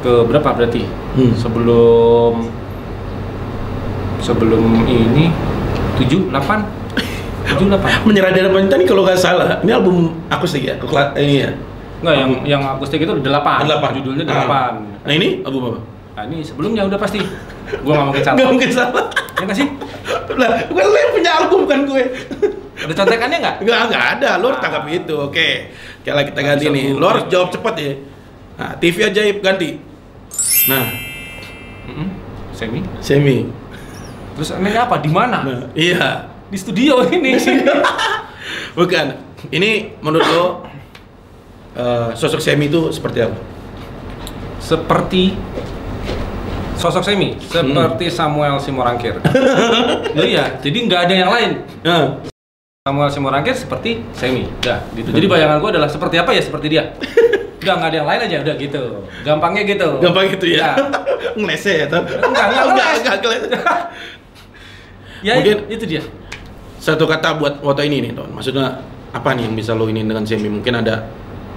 ke 0.00 0.24
berapa 0.24 0.48
berarti? 0.56 0.88
Hmm. 1.12 1.36
Sebelum 1.36 2.48
sebelum 4.24 4.88
ini 4.88 5.28
7 6.00 6.32
8 6.32 6.85
7 7.48 7.66
8. 7.68 8.04
Menyerah 8.04 8.30
dari 8.30 8.44
pemerintah 8.44 8.76
ini 8.76 8.84
kalau 8.84 9.02
nggak 9.02 9.16
salah, 9.16 9.60
ini 9.60 9.70
album 9.70 9.96
akustik 10.26 10.62
ya? 10.62 10.74
Kekla- 10.76 11.14
ini 11.16 11.34
ya? 11.40 11.50
Enggak, 11.96 12.14
yang 12.14 12.30
yang 12.44 12.62
akustik 12.68 12.98
itu 12.98 13.12
8. 13.12 13.64
Delapan. 13.64 13.90
Judulnya 13.94 14.24
Ah. 14.26 14.44
8. 14.44 14.72
Nah 15.02 15.12
ini 15.12 15.40
album 15.40 15.62
apa? 15.66 15.78
Nah, 16.16 16.22
ini 16.24 16.40
sebelumnya 16.40 16.82
udah 16.82 16.96
pasti. 16.96 17.20
Gua 17.80 17.92
nggak 17.94 18.06
mungkin 18.08 18.22
salah. 18.22 18.34
Nggak 18.36 18.48
mungkin 18.48 18.70
salah. 18.70 19.04
Ya 19.36 19.42
nggak 19.42 19.56
sih? 19.56 19.68
Lah, 20.32 20.50
lo 20.70 20.96
yang 20.96 21.12
punya 21.12 21.30
album 21.34 21.60
kan 21.64 21.78
gue. 21.84 22.02
Ada 22.76 22.92
contekannya 22.94 23.36
nggak? 23.38 23.56
Enggak, 23.60 23.78
enggak 23.86 24.04
ada. 24.14 24.30
Lo 24.36 24.44
harus 24.48 24.58
Ah. 24.58 24.62
tangkap 24.64 24.84
itu. 24.88 25.14
Oke. 25.14 25.48
Lagi 26.02 26.26
kita 26.30 26.40
ganti 26.40 26.64
bisa 26.64 26.72
nih. 26.72 26.84
gue- 26.88 26.98
Lo 26.98 27.06
harus 27.06 27.24
jawab 27.26 27.48
cepat 27.50 27.74
ya. 27.76 27.92
Nah, 28.56 28.70
TV 28.78 28.96
ajaib 29.02 29.36
ganti. 29.40 29.70
Nah. 30.66 30.84
Semi. 32.50 32.80
semi. 32.98 33.44
Terus 34.32 34.48
anehnya 34.50 34.88
apa? 34.88 34.96
Di 34.96 35.08
mana? 35.08 35.44
Nah, 35.44 35.68
iya. 35.72 36.24
Di 36.50 36.58
studio 36.58 37.02
ini. 37.16 37.34
Bukan. 38.74 39.06
Ini 39.50 39.70
menurut 40.02 40.26
lo 40.26 40.46
eh, 41.76 42.10
sosok 42.16 42.40
semi 42.42 42.66
itu 42.66 42.90
seperti 42.90 43.20
apa? 43.22 43.38
seperti 44.66 45.30
sosok 46.74 47.06
Semi, 47.06 47.38
seperti 47.38 48.10
Samuel 48.10 48.58
Simorangkir. 48.58 49.14
Ya, 50.16 50.24
iya, 50.24 50.44
jadi 50.58 50.78
nggak 50.88 51.00
ada 51.06 51.14
yang 51.14 51.30
lain. 51.30 51.50
Nah, 51.86 52.24
Samuel 52.82 53.10
Simorangkir 53.14 53.54
seperti 53.54 54.02
Semi, 54.10 54.48
udah 54.64 54.82
gitu. 54.98 55.14
Jadi 55.14 55.26
bayangan 55.30 55.62
gue 55.62 55.70
adalah 55.70 55.86
seperti 55.86 56.18
apa 56.18 56.34
ya 56.34 56.42
seperti 56.42 56.66
dia. 56.72 56.96
Udah 57.62 57.74
nggak 57.78 57.90
ada 57.94 57.96
yang 58.02 58.08
lain 58.08 58.20
aja, 58.26 58.36
udah 58.42 58.54
gitu. 58.58 58.82
Gampangnya 59.22 59.62
gitu. 59.70 59.88
gampang 60.02 60.26
gitu 60.34 60.46
ya. 60.50 60.58
Ya, 60.66 61.32
Ngelese 61.36 61.72
ya, 61.84 61.86
Ton? 61.90 62.02
Enggak, 62.08 62.46
enggak 62.48 62.94
enggak, 62.96 63.16
ya 65.20 65.32
Mungkin- 65.36 65.58
itu, 65.68 65.74
itu 65.76 65.84
dia. 65.84 66.02
Satu 66.78 67.04
kata 67.08 67.36
buat 67.40 67.60
foto 67.60 67.80
ini 67.82 68.04
nih, 68.04 68.12
Ton. 68.14 68.30
Maksudnya 68.32 68.84
apa 69.12 69.32
nih 69.32 69.48
yang 69.48 69.54
bisa 69.56 69.72
lo 69.72 69.88
ini 69.88 70.04
dengan 70.04 70.22
semi? 70.28 70.48
Mungkin 70.48 70.74
ada 70.84 71.08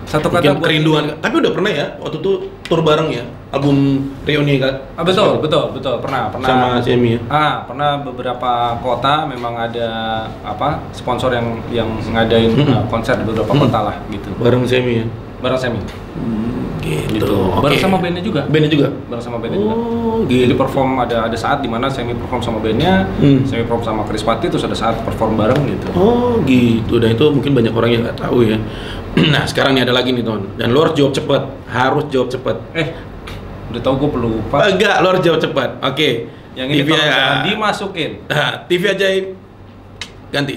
Satu 0.10 0.32
mungkin 0.32 0.41
kata 0.41 0.58
buat 0.58 0.65
kerinduan. 0.65 1.03
Tapi 1.21 1.36
udah 1.38 1.51
pernah 1.53 1.71
ya 1.71 1.86
waktu 2.01 2.17
itu 2.17 2.32
tur 2.65 2.82
bareng 2.82 3.10
ya, 3.13 3.23
album 3.53 4.10
reuni 4.25 4.58
kan? 4.58 4.89
Ah, 4.97 5.05
betul, 5.05 5.38
betul, 5.38 5.69
betul. 5.75 6.01
Pernah, 6.01 6.34
pernah. 6.34 6.47
Sama 6.49 6.67
semi 6.82 7.13
ya. 7.13 7.19
Ah, 7.29 7.62
pernah 7.67 8.01
beberapa 8.01 8.79
kota 8.82 9.29
memang 9.29 9.53
ada 9.53 9.89
apa 10.41 10.82
sponsor 10.97 11.29
yang 11.36 11.62
yang 11.69 11.89
ngadain 12.10 12.58
uh, 12.65 12.88
konser 12.89 13.21
di 13.21 13.25
beberapa 13.27 13.53
Mm. 13.53 13.62
kota 13.69 13.79
lah 13.86 13.95
gitu. 14.10 14.29
Bareng 14.41 14.65
semi 14.65 15.03
ya. 15.03 15.08
Bareng 15.39 15.55
Semi. 15.55 15.79
Gitu. 16.80 17.20
Gitu. 17.20 17.36
Oke. 17.52 17.63
Bareng 17.65 17.80
sama 17.80 17.98
bandnya 17.98 18.24
juga. 18.24 18.42
Bandnya 18.46 18.72
juga. 18.72 18.88
Bareng 19.06 19.22
sama 19.22 19.38
bandnya 19.38 19.60
juga. 19.60 19.76
Oh, 19.76 20.24
Jadi 20.24 20.46
gitu. 20.46 20.56
perform 20.56 20.89
ada 20.98 21.18
ada 21.26 21.38
saat 21.38 21.60
di 21.60 21.68
mana 21.68 21.88
Semi 21.88 22.13
perform 22.13 22.39
sama 22.39 22.60
bandnya, 22.60 23.04
Hmm. 23.20 23.44
Semi 23.44 23.63
perform 23.63 23.84
sama 23.84 24.02
Chris 24.04 24.24
Patti, 24.24 24.48
terus 24.48 24.63
ada 24.63 24.74
saat 24.74 25.00
perform 25.02 25.36
bareng 25.36 25.60
gitu. 25.65 25.88
Oh 25.94 26.39
gitu, 26.44 26.98
dan 26.98 27.13
itu 27.13 27.26
mungkin 27.30 27.52
banyak 27.54 27.72
orang 27.72 27.89
yang 27.89 28.02
nggak 28.04 28.20
tahu 28.20 28.44
ya. 28.44 28.58
nah 29.34 29.44
sekarang 29.44 29.74
nih 29.74 29.84
ada 29.84 29.92
lagi 29.92 30.12
nih 30.12 30.22
Ton, 30.22 30.56
dan 30.56 30.70
lo 30.70 30.82
harus 30.82 30.94
jawab 30.94 31.12
cepet, 31.12 31.42
harus 31.68 32.06
jawab 32.08 32.28
cepet. 32.30 32.56
Eh, 32.74 32.88
udah 33.70 33.82
tau 33.82 33.96
gue 33.96 34.10
pelupa. 34.10 34.58
Enggak, 34.65 34.96
lo 35.00 35.08
harus 35.10 35.22
jawab 35.22 35.39
cepet. 35.39 35.70
Oke. 35.82 36.10
Yang 36.54 36.68
ini 36.68 36.78
TV 36.78 36.89
tolong 36.89 37.00
ya. 37.00 37.13
jangan 37.13 37.38
dimasukin. 37.46 38.12
Nah, 38.26 38.50
TV 38.65 38.84
ajaib 38.89 39.26
ganti. 40.30 40.56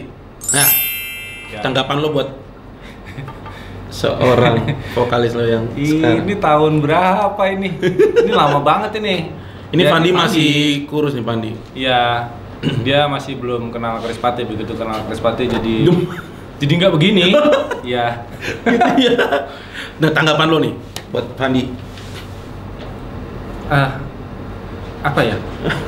Nah, 0.51 0.69
Ya. 1.49 1.61
tanggapan 1.61 2.01
lo 2.01 2.09
buat 2.11 2.29
seorang 3.93 4.57
vokalis 4.97 5.37
lo 5.37 5.45
yang 5.45 5.69
sekarang. 5.77 6.25
Ini 6.25 6.35
tahun 6.41 6.73
berapa 6.81 7.43
ini? 7.47 7.69
ini 8.25 8.33
lama 8.33 8.59
banget 8.59 8.97
ini. 8.99 9.29
Ini 9.73 9.83
Ya, 9.85 9.89
Fandi 9.89 10.11
masih 10.11 10.51
kurus 10.85 11.13
nih 11.13 11.25
Fandi. 11.25 11.53
Iya, 11.73 12.29
dia 12.83 13.05
masih 13.07 13.37
belum 13.37 13.69
kenal 13.69 14.01
Chris 14.01 14.17
Patti 14.17 14.45
begitu 14.45 14.73
kenal 14.73 15.01
Chris 15.05 15.21
Patti 15.21 15.49
jadi 15.49 15.75
Gem- 15.85 16.09
jadi 16.59 16.73
nggak 16.77 16.93
begini. 16.93 17.23
Iya. 17.83 18.23
Iya. 18.95 19.17
nah, 19.99 20.11
tanggapan 20.11 20.47
lo 20.47 20.59
nih 20.59 20.73
buat 21.11 21.27
Fandi. 21.35 21.67
Ah, 23.67 23.99
apa 25.03 25.21
ya? 25.21 25.37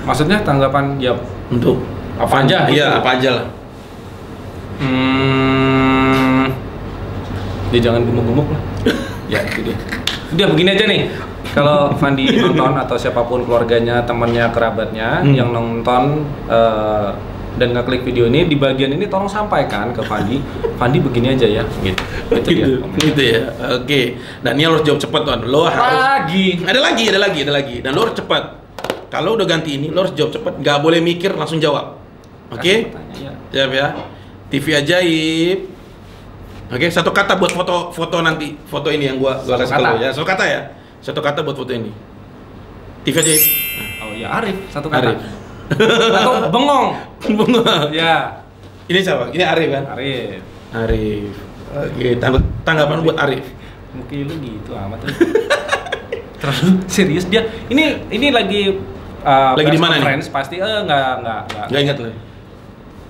Maksudnya 0.02 0.42
tanggapan 0.42 0.96
ya 0.98 1.12
Untuk 1.46 1.78
Apa 2.16 2.42
aja? 2.42 2.66
Iya, 2.66 2.98
apa 2.98 3.08
aja 3.14 3.30
lah. 3.30 3.46
Hmm, 4.74 5.53
dia 7.74 7.90
jangan 7.90 8.06
gemuk-gemuk 8.06 8.46
lah. 8.54 8.62
ya 9.32 9.42
itu 9.42 9.66
dia. 9.66 9.76
Udah 10.30 10.46
begini 10.54 10.70
aja 10.78 10.84
nih. 10.86 11.02
Kalau 11.50 11.90
Fandi 11.98 12.30
nonton 12.42 12.74
atau 12.78 12.94
siapa 12.94 13.26
pun 13.26 13.42
keluarganya, 13.42 14.06
temannya, 14.06 14.46
kerabatnya 14.54 15.26
Hmm. 15.26 15.34
yang 15.34 15.50
nonton 15.50 16.22
eh, 16.46 17.10
dan 17.54 17.70
ngeklik 17.70 18.02
video 18.02 18.26
ini 18.26 18.50
di 18.50 18.58
bagian 18.58 18.90
ini 18.90 19.06
tolong 19.06 19.26
sampaikan 19.30 19.90
ke 19.90 20.02
Fandi. 20.06 20.38
Fandi 20.78 20.98
begini 21.02 21.34
aja 21.34 21.46
ya, 21.46 21.62
gitu. 21.82 22.02
Itu 22.30 22.50
dia. 22.50 22.66
gitu, 22.66 22.78
gitu 22.98 23.22
ya. 23.22 23.42
Oke. 23.78 24.18
Dan 24.42 24.58
ini 24.58 24.66
harus 24.66 24.82
jawab 24.86 24.98
cepet 25.02 25.22
Ton. 25.22 25.40
Lo 25.46 25.66
harus 25.66 25.98
Lagi. 25.98 26.62
Ada 26.62 26.78
lagi, 26.82 27.04
ada 27.10 27.18
lagi, 27.22 27.38
ada 27.42 27.52
lagi. 27.54 27.76
Dan 27.82 27.90
lo 27.94 28.06
harus 28.06 28.14
cepat. 28.18 28.42
Kalau 29.10 29.38
udah 29.38 29.46
ganti 29.46 29.78
ini, 29.78 29.94
lo 29.94 30.02
harus 30.02 30.14
jawab 30.18 30.34
cepat. 30.34 30.58
Nggak 30.58 30.78
boleh 30.82 30.98
mikir, 30.98 31.30
langsung 31.38 31.62
jawab. 31.62 31.98
Oke? 32.50 32.90
Ya. 33.22 33.30
Siap 33.54 33.70
ya. 33.70 33.86
TV 34.50 34.66
ajaib. 34.74 35.73
Oke, 36.72 36.88
satu 36.88 37.12
kata 37.12 37.36
buat 37.36 37.52
foto 37.52 37.92
foto 37.92 38.16
nanti. 38.24 38.56
Foto 38.64 38.88
ini 38.88 39.04
yang 39.12 39.20
gua 39.20 39.36
gua 39.44 39.60
kasih 39.60 39.76
ya. 40.00 40.10
Satu 40.10 40.26
kata 40.26 40.44
ya. 40.48 40.60
Satu 41.04 41.20
kata 41.20 41.44
buat 41.44 41.56
foto 41.56 41.72
ini. 41.76 41.92
TV 43.04 43.16
ajaib. 43.20 43.42
Oh 44.00 44.12
ya 44.16 44.28
Arif 44.40 44.56
satu 44.72 44.88
kata. 44.88 45.12
Arif. 45.12 45.20
Atau 46.12 46.32
bengong. 46.54 46.86
Bunga. 47.36 47.88
Ya, 47.92 48.40
ini 48.88 49.00
siapa? 49.04 49.28
Ini 49.32 49.44
Arif 49.44 49.68
kan? 49.68 49.84
Arif. 49.92 50.40
Arif. 50.72 51.32
Oke, 51.74 52.08
tang- 52.16 52.48
tanggapan 52.64 52.98
buat 53.04 53.16
Arif. 53.20 53.44
Mungkin 53.92 54.24
lu 54.26 54.34
gitu 54.40 54.72
amat 54.72 55.04
lu. 55.04 55.12
Terlalu 56.40 56.68
serius 56.88 57.24
dia. 57.28 57.44
Ini 57.68 58.08
ini 58.08 58.28
lagi 58.32 58.76
uh, 59.24 59.52
Lagi 59.56 59.68
di 59.68 59.80
mana 59.80 60.00
nih? 60.00 60.28
Pasti 60.32 60.56
eh 60.56 60.64
enggak 60.84 61.20
enggak 61.20 61.40
enggak. 61.48 61.66
Nggak 61.68 61.80
ingat 61.84 61.96
lo. 62.00 62.08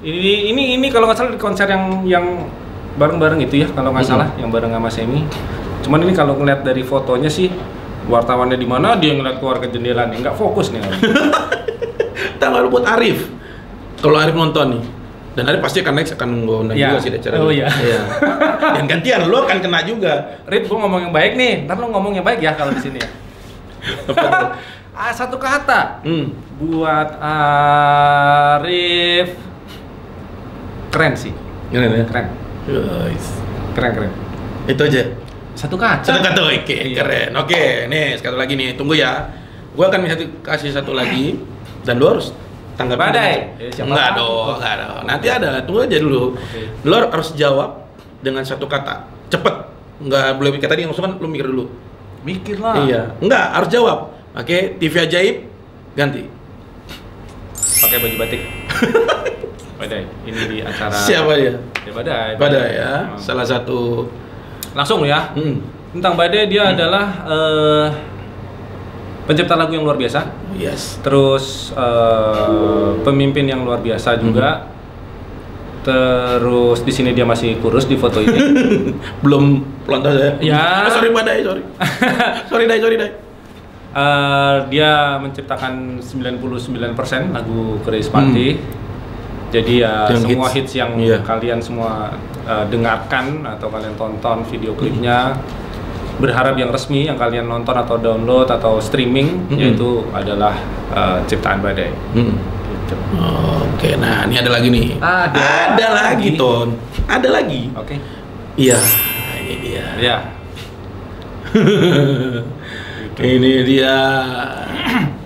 Ini 0.04 0.34
ini 0.52 0.62
ini 0.76 0.86
kalau 0.90 1.06
nggak 1.06 1.18
salah 1.18 1.32
di 1.32 1.40
konser 1.40 1.66
yang 1.70 2.02
yang 2.04 2.26
bareng-bareng 2.94 3.40
itu 3.40 3.54
ya 3.58 3.68
kalau 3.68 3.90
nggak 3.90 4.04
salah 4.04 4.28
yang 4.36 4.48
bareng 4.48 4.70
sama 4.70 4.88
Semi. 4.88 5.26
Cuman 5.82 6.00
ini 6.00 6.12
kalau 6.12 6.34
ngeliat 6.34 6.62
dari 6.62 6.80
fotonya 6.80 7.28
sih 7.28 7.50
wartawannya 8.04 8.54
di 8.54 8.64
mana 8.64 8.94
dia 8.94 9.12
ngeliat 9.12 9.36
keluar 9.36 9.58
ke 9.58 9.68
jendela 9.68 10.06
nih 10.06 10.20
nggak 10.20 10.34
fokus 10.34 10.70
nih. 10.70 10.80
Tanggapan 12.40 12.68
buat 12.68 12.84
Arif. 12.86 13.28
Kalau 13.98 14.16
Arif 14.16 14.34
nonton 14.34 14.78
nih. 14.78 14.82
Dan 15.34 15.50
Arif 15.50 15.60
pasti 15.60 15.82
akan 15.82 15.94
next 15.94 16.14
akan 16.14 16.46
gue 16.46 16.56
undang 16.60 16.76
Iya. 16.76 16.94
juga 16.94 17.00
sih 17.00 17.10
acara 17.10 17.34
Oh, 17.36 17.50
ini. 17.50 17.58
iya. 17.58 17.66
Dan 18.70 18.84
gantian 18.86 19.26
lo 19.26 19.42
akan 19.42 19.58
kena 19.58 19.82
juga. 19.82 20.38
Rip, 20.46 20.68
gua 20.68 20.86
ngomong 20.86 21.00
yang 21.02 21.12
baik 21.12 21.34
nih. 21.34 21.66
Ntar 21.66 21.74
lu 21.74 21.90
ngomong 21.90 22.14
yang 22.14 22.22
baik 22.22 22.38
ya 22.38 22.54
kalau 22.54 22.70
di 22.70 22.80
sini 22.80 22.98
ya. 23.02 23.08
Ah, 24.94 25.10
satu 25.10 25.34
kata 25.36 26.06
Hmm. 26.06 26.30
buat 26.54 27.18
Arif 28.54 29.34
keren 30.88 31.18
sih, 31.18 31.34
Keren 31.68 31.90
ya. 31.90 32.06
keren, 32.06 32.26
Guys. 32.64 33.26
keren 33.74 33.90
keren. 33.92 34.12
Itu 34.64 34.82
aja. 34.86 35.02
Satu 35.54 35.76
kaca. 35.76 36.02
Satu 36.02 36.20
kata 36.24 36.40
oke, 36.50 36.64
Iya. 36.66 36.96
keren. 36.96 37.30
Oke, 37.36 37.86
nih 37.86 38.16
sekali 38.18 38.36
lagi 38.40 38.54
nih, 38.56 38.74
tunggu 38.74 38.96
ya. 38.96 39.28
Gua 39.74 39.90
akan 39.90 40.06
kasih, 40.06 40.28
kasih 40.40 40.70
satu 40.72 40.94
lagi 40.94 41.38
dan 41.82 41.98
lo 41.98 42.16
harus 42.16 42.30
tanggapi. 42.74 42.98
Badai. 42.98 43.34
Eh, 43.58 43.70
siapa 43.70 43.90
Enggak 43.90 44.08
dong, 44.16 44.56
enggak 44.58 44.74
dong. 44.80 45.02
Nanti 45.06 45.26
ada, 45.30 45.62
tunggu 45.62 45.84
aja 45.86 45.98
dulu. 45.98 46.34
Oke. 46.34 46.60
Lo 46.86 46.96
harus 46.96 47.28
jawab 47.34 47.70
dengan 48.22 48.42
satu 48.42 48.64
kata. 48.66 49.06
Cepet. 49.28 49.54
Enggak 50.00 50.34
boleh 50.38 50.50
mikir 50.54 50.66
tadi 50.66 50.82
langsung 50.86 51.04
kan 51.06 51.14
lo 51.18 51.28
mikir 51.28 51.46
dulu. 51.46 51.70
Mikir 52.24 52.56
lah. 52.58 52.80
Iya, 52.82 53.02
enggak 53.20 53.46
harus 53.52 53.68
jawab. 53.68 53.98
Oke, 54.34 54.78
TV 54.80 54.94
ajaib 54.96 55.36
ganti. 55.94 56.26
Pakai 57.78 57.98
baju 58.00 58.16
batik. 58.16 58.42
Badai. 59.84 60.02
Ini 60.24 60.40
di 60.48 60.58
acara 60.60 60.96
Siapa 60.96 61.32
dia? 61.36 61.52
Ya, 61.84 61.92
Badai. 61.92 62.30
Badai 62.40 62.68
ya, 62.74 62.92
Hmm. 63.04 63.20
salah 63.20 63.44
satu. 63.44 64.08
Langsung 64.72 65.04
ya. 65.04 65.30
Hmm. 65.36 65.60
Tentang 65.92 66.16
Badai 66.16 66.48
dia 66.48 66.72
adalah 66.72 67.06
eh, 67.28 67.86
pencipta 69.24 69.54
lagu 69.54 69.72
yang 69.72 69.84
luar 69.84 69.94
biasa. 69.94 70.24
Yes. 70.56 70.98
Terus 71.00 71.70
eh, 71.72 72.90
pemimpin 73.04 73.44
yang 73.44 73.62
luar 73.62 73.78
biasa 73.78 74.16
juga. 74.16 74.72
Terus 75.84 76.80
di 76.80 76.88
sini 76.88 77.12
dia 77.12 77.28
masih 77.28 77.60
kurus 77.60 77.84
di 77.84 78.00
foto 78.00 78.16
ini. 78.18 78.40
Belum 79.24 79.60
pelontos 79.84 80.16
ya? 80.16 80.32
Ya. 80.40 80.56
Ah, 80.56 80.88
sorry 80.88 81.12
Badai, 81.12 81.44
sorry. 81.44 81.60
sorry 82.50 82.64
Dai, 82.64 82.80
sorry 82.80 82.96
Dai. 82.96 83.10
Eh, 83.94 84.56
dia 84.72 85.20
menciptakan 85.20 86.00
99% 86.02 87.30
lagu 87.30 87.78
Chris 87.84 88.08
Pati. 88.08 88.82
Jadi 89.54 89.72
ya 89.80 90.10
Yang 90.10 90.22
semua 90.26 90.48
hits. 90.50 90.56
hits, 90.56 90.72
yang 90.74 90.90
Iya. 90.98 91.18
kalian 91.22 91.58
semua 91.58 92.10
eh, 92.42 92.64
dengarkan 92.66 93.46
atau 93.46 93.70
kalian 93.70 93.94
tonton 93.94 94.42
video 94.44 94.74
klipnya 94.74 95.38
berharap 96.14 96.54
yang 96.54 96.68
resmi 96.68 97.06
yang 97.06 97.14
kalian 97.14 97.46
nonton 97.46 97.72
atau 97.72 97.94
download 97.96 98.46
atau 98.46 98.78
streaming 98.78 99.46
Mm-mm. 99.46 99.56
yaitu 99.56 100.02
adalah 100.10 100.58
eh, 100.90 101.18
ciptaan 101.24 101.58
Badai. 101.58 101.94
Hmm. 102.12 102.34
Gitu. 102.64 102.94
Oke, 103.70 103.94
nah 103.96 104.22
ini 104.24 104.36
ada 104.36 104.50
lagi 104.50 104.68
nih. 104.68 104.98
Ada 104.98 105.38
Ada 105.72 105.86
lagi, 105.88 106.28
lagi. 106.28 106.28
Ton. 106.36 106.68
Ada 107.06 107.28
lagi. 107.30 107.62
Oke. 107.72 107.94
Iya, 108.54 108.78
ini 109.40 109.54
dia. 109.60 109.86
Ya. 109.96 110.16
Ini 113.14 113.52
dia. 113.62 113.94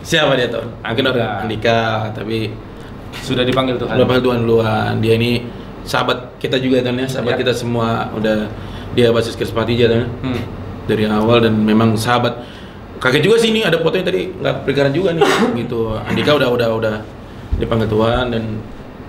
Siapa 0.03 0.37
dia, 0.37 0.49
Ton? 0.49 0.69
Mungkin 0.79 1.03
Andika. 1.03 1.17
orang 1.17 1.41
Andika, 1.43 1.81
tapi 2.13 2.53
Sudah 3.15 3.43
dipanggil 3.43 3.77
Tuhan. 3.77 3.95
Udah 3.95 4.07
panggil 4.07 4.25
Tuhan 4.25 4.39
duluan. 4.43 4.93
Dia 4.99 5.15
ini 5.15 5.45
sahabat 5.83 6.37
kita 6.37 6.57
juga 6.57 6.81
Ton 6.81 6.97
ya, 6.97 7.07
sahabat 7.07 7.35
Ya. 7.35 7.39
kita 7.41 7.53
semua. 7.53 8.09
Udah 8.13 8.49
dia 8.93 9.09
basis 9.11 9.35
Krispati 9.35 9.75
aja 9.75 9.87
Ton. 9.89 9.99
ya. 9.99 10.07
Hmm. 10.23 10.41
Dari 10.87 11.05
awal 11.05 11.45
dan 11.45 11.55
memang 11.59 11.95
sahabat. 11.95 12.35
Kaget 12.99 13.23
juga 13.23 13.37
sih 13.39 13.53
ini 13.53 13.63
ada 13.63 13.79
fotonya 13.79 14.11
tadi 14.11 14.27
nggak 14.33 14.67
pikiran 14.67 14.91
juga 14.91 15.15
nih 15.15 15.23
gitu. 15.63 15.95
Andika 15.95 16.35
udah 16.35 16.49
udah 16.51 16.69
udah 16.75 16.95
dipanggil 17.57 17.87
Tuhan 17.87 18.25
dan 18.31 18.43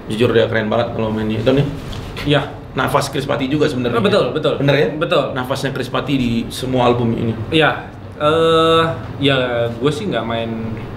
jujur 0.06 0.30
dia 0.30 0.46
keren 0.46 0.70
banget 0.70 0.94
kalau 0.94 1.10
mainnya 1.10 1.42
Ton 1.42 1.58
ya. 1.58 1.66
Iya. 2.26 2.42
Nafas 2.70 3.10
Krispati 3.10 3.50
juga 3.50 3.66
sebenarnya. 3.66 3.98
Oh, 3.98 4.06
betul, 4.06 4.26
betul. 4.30 4.54
Bener 4.62 4.76
ya? 4.78 4.88
Betul. 4.94 5.34
Nafasnya 5.34 5.74
Krispati 5.74 6.14
di 6.14 6.32
semua 6.48 6.86
album 6.86 7.18
ini. 7.18 7.34
Iya, 7.50 7.90
eh 8.16 8.84
ya 9.18 9.38
gue 9.68 9.90
sih 9.90 10.06
nggak 10.06 10.22
main 10.22 10.50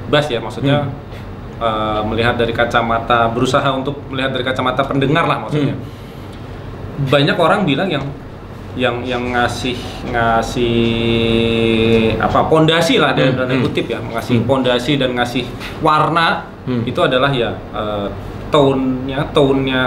bass 0.07 0.29
ya, 0.29 0.37
maksudnya 0.37 0.85
Hmm. 0.85 0.93
Eh, 1.63 2.01
melihat 2.05 2.35
dari 2.35 2.51
kacamata 2.51 3.31
berusaha 3.31 3.71
untuk 3.71 3.95
melihat 4.11 4.35
dari 4.35 4.43
kacamata 4.43 4.83
pendengar 4.83 5.25
lah 5.25 5.39
maksudnya. 5.39 5.79
Hmm. 5.79 7.09
Banyak 7.09 7.37
orang 7.39 7.63
bilang 7.63 7.89
yang 7.89 8.05
yang 8.73 9.05
yang 9.05 9.21
ngasih 9.31 9.77
ngasih 10.13 10.79
apa 12.19 12.41
pondasi 12.49 12.97
lah 12.97 13.13
dari 13.13 13.31
Hmm, 13.33 13.45
hmm. 13.45 13.63
kutip 13.63 13.85
ya, 13.87 14.01
ngasih 14.01 14.43
Hmm. 14.43 14.49
pondasi 14.49 14.93
dan 14.97 15.13
ngasih 15.13 15.45
warna 15.81 16.49
Hmm. 16.65 16.83
itu 16.83 16.97
adalah 16.99 17.29
ya 17.31 17.53
eh, 17.75 18.09
tone-nya, 18.49 19.33
tone-nya 19.33 19.83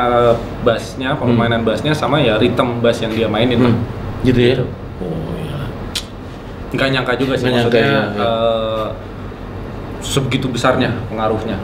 bassnya, 0.61 1.13
permainan 1.13 1.61
bassnya 1.61 1.93
sama 1.93 2.17
ya 2.17 2.37
rhythm 2.37 2.81
bass 2.81 3.01
yang 3.01 3.13
dia 3.13 3.27
mainin. 3.29 3.61
lah. 3.61 3.73
Hmm. 3.73 4.25
Gitu 4.25 4.39
ya. 4.41 4.53
Gitu. 4.57 4.65
Oh 5.01 5.33
iya. 5.37 5.59
nggak 6.73 6.89
nyangka 6.91 7.13
juga 7.15 7.33
sih 7.37 7.45
Nggak 7.45 7.55
nyangka, 7.55 7.77
maksudnya 7.77 7.87
iya, 7.87 8.03
iya. 8.17 8.29
Sebegitu 10.05 10.47
besarnya 10.47 10.93
pengaruhnya 11.09 11.57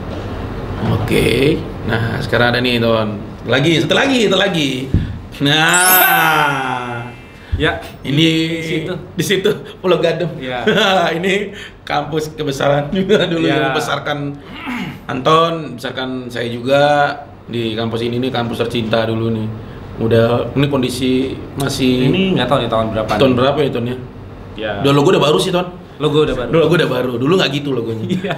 Oke. 0.82 1.62
Nah, 1.86 2.18
sekarang 2.18 2.58
ada 2.58 2.60
nih, 2.60 2.82
Ton. 2.82 3.22
Lagi, 3.46 3.78
satu 3.78 3.94
lagi, 3.94 4.26
satu 4.26 4.34
lagi. 4.34 4.90
Nah, 5.42 7.06
ya 7.54 7.78
ini 8.02 8.28
di 8.58 8.66
situ 8.66 8.94
di 9.14 9.22
situ 9.22 9.50
Pulau 9.78 10.02
Gadung. 10.02 10.34
Iya. 10.42 10.66
ini 11.22 11.54
kampus 11.86 12.34
kebesaran 12.34 12.90
juga 12.90 13.30
dulu 13.30 13.46
Iya. 13.46 13.54
yang 13.54 13.62
membesarkan 13.70 14.18
Anton, 15.06 15.78
besarkan 15.78 16.26
saya 16.34 16.50
juga 16.50 17.14
di 17.46 17.78
kampus 17.78 18.02
ini 18.02 18.18
nih 18.18 18.32
kampus 18.34 18.66
tercinta 18.66 19.06
dulu 19.06 19.30
nih. 19.30 19.48
Udah 20.02 20.50
ini 20.58 20.66
kondisi 20.66 21.38
masih 21.62 22.10
ini 22.10 22.34
nggak 22.34 22.50
tahu 22.50 22.58
nih 22.66 22.70
tahun 22.74 22.86
berapa 22.90 23.10
tahun 23.22 23.32
nih. 23.34 23.38
berapa 23.38 23.58
ya, 23.62 23.70
Ton 23.70 23.86
ya? 23.86 23.98
ya 24.58 24.72
Udah 24.82 24.92
logo 24.98 25.14
udah 25.14 25.22
baru 25.22 25.38
sih, 25.38 25.54
Ton. 25.54 25.68
Logo 26.02 26.26
udah 26.26 26.36
baru 26.36 26.50
Dulu 26.50 26.60
logo 26.66 26.74
udah 26.76 26.90
baru. 26.90 27.12
Dulu 27.22 27.34
nggak 27.38 27.52
gitu 27.54 27.70
logonya. 27.72 28.06
iya 28.18 28.36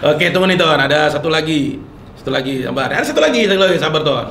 Oke, 0.00 0.32
nih 0.32 0.56
Ton, 0.56 0.80
ada 0.80 1.06
satu 1.06 1.28
lagi. 1.28 1.78
Satu 2.16 2.32
lagi, 2.32 2.64
sabar. 2.64 2.88
Ada 2.90 3.12
satu 3.12 3.20
lagi, 3.22 3.46
satu 3.46 3.60
lagi, 3.60 3.78
sabar 3.78 4.00
Ton. 4.02 4.26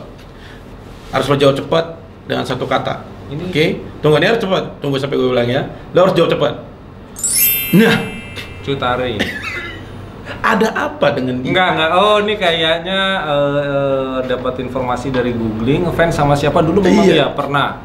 Harus 1.10 1.28
menjawab 1.30 1.56
cepat 1.56 1.86
dengan 2.28 2.44
satu 2.44 2.66
kata. 2.68 3.06
Ini- 3.30 3.48
Oke, 3.50 3.66
tunggu 4.02 4.18
ini 4.20 4.26
harus 4.28 4.42
cepat. 4.42 4.82
Tunggu 4.82 4.98
sampai 4.98 5.16
gue 5.16 5.30
bilang 5.30 5.48
ya. 5.48 5.64
Lo 5.96 6.06
harus 6.06 6.14
jawab 6.18 6.30
cepat. 6.34 6.54
Nah, 7.78 7.96
Cutare 8.66 9.16
ada 10.40 10.68
apa 10.72 11.08
dengan 11.14 11.42
dia? 11.42 11.52
enggak 11.52 11.68
enggak 11.76 11.92
oh 11.94 12.18
ini 12.24 12.34
kayaknya 12.38 13.00
eh, 13.28 14.18
dapat 14.30 14.62
informasi 14.62 15.12
dari 15.12 15.34
googling 15.34 15.90
ngefans 15.90 16.16
sama 16.16 16.34
siapa 16.38 16.64
dulu 16.64 16.80
memang 16.80 17.06
Iya. 17.06 17.16
ya 17.18 17.28
pernah 17.34 17.82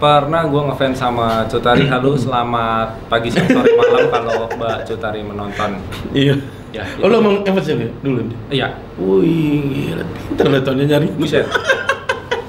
pernah 0.00 0.42
gue 0.42 0.60
ngefans 0.64 0.96
sama 0.96 1.44
Cutari 1.44 1.84
halo 1.84 2.16
selamat 2.18 3.06
pagi 3.06 3.28
siang 3.28 3.44
sore 3.46 3.68
malam 3.70 4.08
kalau 4.08 4.48
Mbak 4.50 4.76
Cutari 4.84 5.20
menonton 5.20 5.76
Iya. 6.10 6.34
Ya, 6.70 6.86
Oh, 7.02 7.10
lo 7.10 7.18
mau 7.18 7.34
apa 7.36 7.58
sih 7.58 7.74
dulu 7.98 8.22
nih? 8.24 8.36
iya 8.54 8.68
Wih, 8.96 9.90
gila, 9.90 10.04
pinter 10.06 10.46
lo 10.46 10.58
Tonnya 10.60 10.86
nyari. 10.88 11.10
buset 11.12 11.44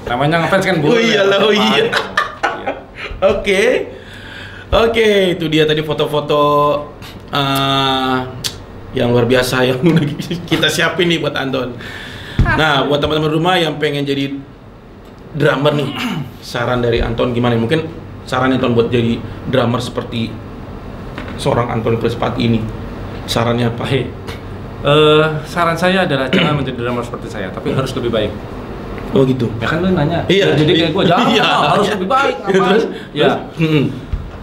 namanya 0.06 0.40
ngefans 0.40 0.64
kan 0.64 0.76
Oh 0.78 0.82
boleh 0.88 1.02
iya 1.04 1.22
lah, 1.24 1.38
oh 1.40 1.50
iya. 1.50 1.88
Iya. 2.54 2.72
Oke, 3.24 3.62
oke, 4.68 5.08
itu 5.32 5.44
dia 5.46 5.62
tadi 5.62 5.80
foto-foto 5.80 6.42
eh, 7.28 8.16
yang 8.92 9.10
luar 9.10 9.24
biasa 9.24 9.64
yang 9.64 9.78
kita 10.50 10.68
siapin 10.68 11.06
nih 11.06 11.18
buat 11.18 11.32
Anton. 11.32 11.74
Nah, 12.42 12.84
buat 12.84 12.98
teman-teman 12.98 13.30
rumah 13.30 13.54
yang 13.56 13.78
pengen 13.78 14.04
jadi 14.04 14.36
drummer 15.32 15.72
nih, 15.72 15.88
saran 16.38 16.80
dari 16.80 16.98
Anton 16.98 17.32
gimana? 17.32 17.56
Mungkin 17.56 17.84
saran 18.22 18.52
Anton 18.52 18.72
buat 18.72 18.88
jadi 18.88 19.16
drummer 19.46 19.78
seperti 19.78 20.28
seorang 21.36 21.70
Anton 21.70 21.96
Krispati 21.96 22.40
ini, 22.42 22.60
sarannya 23.24 23.68
apa? 23.68 23.82
Baik. 23.82 24.06
Eh, 24.82 25.26
saran 25.46 25.74
saya 25.74 26.02
adalah 26.04 26.26
jangan 26.26 26.54
menjadi 26.58 26.78
drummer 26.78 27.02
seperti 27.02 27.28
saya, 27.28 27.48
tapi 27.48 27.70
harus 27.70 27.90
lebih 27.92 28.10
baik. 28.10 28.32
Oh 29.12 29.22
gitu. 29.22 29.44
Ya 29.60 29.68
kan 29.68 29.78
lu 29.78 29.92
nanya. 29.92 30.24
Iya. 30.24 30.56
Jadi 30.56 30.72
kayak 30.72 30.90
gue 30.90 31.04
jangan 31.04 31.26
Iya, 31.28 31.44
harus 31.68 31.84
iya. 31.84 31.94
lebih 31.94 32.08
baik. 32.08 32.34
Ya, 32.34 32.44
Ngapain? 32.48 32.64
terus, 32.64 32.84
ya. 33.12 33.28
terus, 33.28 33.60
mm-mm. 33.60 33.84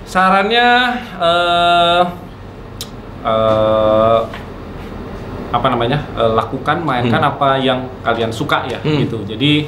Sarannya 0.05 0.67
eh 1.17 2.03
eh, 3.19 4.19
apa 5.49 5.67
namanya? 5.67 5.97
eh, 6.13 6.31
lakukan, 6.31 6.77
mainkan 6.79 7.17
Hmm. 7.19 7.31
apa 7.33 7.57
yang 7.57 7.89
kalian 7.99 8.29
suka 8.29 8.69
ya, 8.69 8.77
Hmm. 8.79 9.01
gitu. 9.01 9.25
Jadi 9.25 9.65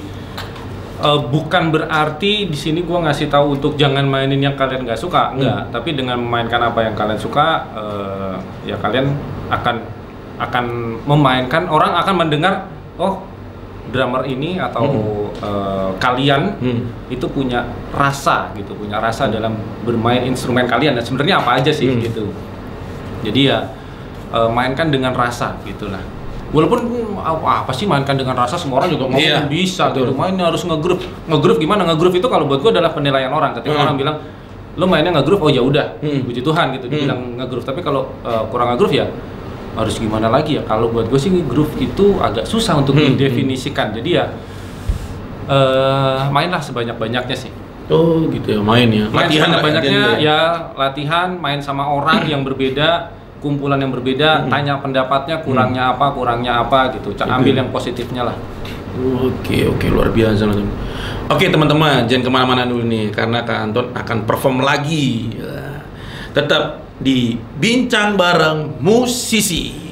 eh, 1.01 1.19
bukan 1.27 1.63
berarti 1.73 2.45
di 2.47 2.57
sini 2.57 2.85
gua 2.85 3.01
ngasih 3.09 3.27
tahu 3.27 3.57
untuk 3.57 3.73
jangan 3.75 4.05
mainin 4.05 4.37
yang 4.37 4.53
kalian 4.53 4.85
nggak 4.85 4.99
suka, 4.99 5.33
enggak. 5.33 5.67
Hmm. 5.67 5.71
Tapi 5.73 5.89
dengan 5.97 6.21
memainkan 6.21 6.61
apa 6.61 6.85
yang 6.85 6.93
kalian 6.93 7.17
suka, 7.19 7.65
eh, 7.73 8.35
ya 8.69 8.75
kalian 8.77 9.09
akan 9.49 9.75
akan 10.41 10.65
memainkan 11.05 11.69
orang 11.69 11.93
akan 11.97 12.15
mendengar, 12.17 12.65
oh 12.97 13.21
drummer 13.91 14.23
ini 14.23 14.55
atau 14.55 14.85
eh, 15.41 15.89
kalian 15.99 16.55
Hmm. 16.61 16.81
itu 17.09 17.25
punya 17.27 17.65
rasa 17.91 18.53
gitu, 18.55 18.77
punya 18.77 19.01
rasa 19.01 19.27
dalam 19.27 19.57
bermain 19.83 20.21
instrumen 20.23 20.69
kalian. 20.69 20.93
Dan 20.95 21.03
sebenarnya 21.03 21.41
apa 21.41 21.59
aja 21.59 21.73
sih 21.73 21.89
Hmm. 21.89 21.99
gitu. 21.99 22.29
Jadi 23.25 23.49
ya 23.51 23.65
eh, 24.31 24.49
mainkan 24.49 24.87
dengan 24.87 25.11
rasa 25.11 25.57
gitulah. 25.67 25.99
Walaupun 26.51 26.79
hmm, 26.83 27.15
apa 27.17 27.63
apa 27.63 27.71
sih 27.71 27.87
mainkan 27.87 28.19
dengan 28.19 28.35
rasa 28.35 28.59
semua 28.59 28.83
orang 28.83 28.91
juga 28.91 29.07
ngomong 29.07 29.23
Iya, 29.23 29.47
bisa 29.47 29.87
betul. 29.87 30.11
gitu. 30.11 30.19
Mainnya 30.19 30.51
harus 30.51 30.61
nge-groove. 30.61 31.03
Nge-groove 31.25 31.59
gimana? 31.59 31.87
Nge-groove 31.87 32.19
itu 32.19 32.27
kalau 32.27 32.43
buat 32.43 32.59
gua 32.59 32.75
adalah 32.75 32.91
penilaian 32.91 33.31
orang. 33.31 33.55
Ketika 33.55 33.71
Hmm. 33.71 33.85
orang 33.87 33.95
bilang 33.95 34.15
lo 34.75 34.85
mainnya 34.85 35.11
nge-groove, 35.11 35.41
oh 35.41 35.51
ya 35.51 35.63
udah, 35.63 35.99
Hmm. 35.99 36.27
puji 36.27 36.43
Tuhan 36.43 36.75
gitu 36.75 36.85
Hmm. 36.85 36.93
dibilang 36.93 37.19
nge-groove. 37.39 37.63
Tapi 37.63 37.79
kalau 37.79 38.11
eh, 38.21 38.43
kurang 38.51 38.75
nge-groove 38.75 38.95
ya 38.95 39.07
harus 39.71 39.95
gimana 39.95 40.27
lagi 40.27 40.59
ya? 40.59 40.63
Kalau 40.63 40.91
buat 40.91 41.07
gue 41.07 41.15
sih 41.15 41.31
groove 41.47 41.71
itu 41.77 42.19
agak 42.19 42.43
susah 42.43 42.75
untuk 42.75 42.99
Hmm. 42.99 43.15
didefinisikan. 43.15 43.95
Jadi 43.95 44.09
ya 44.11 44.27
eh 45.47 46.21
mainlah 46.29 46.59
sebanyak-banyaknya 46.59 47.35
sih. 47.35 47.51
Oh 47.91 48.23
gitu 48.27 48.55
ya, 48.55 48.61
main 48.63 48.87
ya. 48.87 49.07
Main 49.11 49.27
Latihan 49.27 49.47
sebanyak-banyaknya 49.51 49.99
latihan 49.99 50.23
ya 50.23 50.39
latihan, 50.75 51.29
main 51.35 51.59
sama 51.59 51.83
orang 51.83 52.23
yang 52.23 52.43
berbeda, 52.43 53.11
kumpulan 53.41 53.75
yang 53.75 53.89
berbeda, 53.89 54.45
Hmm. 54.45 54.49
tanya 54.49 54.77
pendapatnya 54.77 55.41
kurangnya 55.41 55.91
apa, 55.91 56.13
kurangnya 56.13 56.61
apa 56.61 56.93
gitu. 56.93 57.11
Ca- 57.11 57.25
Gitu. 57.25 57.33
Ambil 57.33 57.53
yang 57.57 57.69
positifnya 57.69 58.23
lah. 58.23 58.37
Oke 58.93 59.65
oke 59.65 59.87
luar 59.87 60.11
biasa 60.11 60.45
teman 60.45 60.67
Oke 61.27 61.47
teman-teman 61.47 62.03
jangan 62.05 62.23
ke 62.23 62.31
mana-mana 62.31 62.67
dulu 62.67 62.83
nih 62.83 63.07
karena 63.07 63.39
Kak 63.41 63.59
Anton 63.65 63.85
akan 63.91 64.17
perform 64.23 64.61
lagi. 64.61 65.31
Ya. 65.33 65.79
Tetap 66.31 66.83
di 66.97 67.33
bincang 67.55 68.13
bareng 68.13 68.77
musisi. 68.77 69.90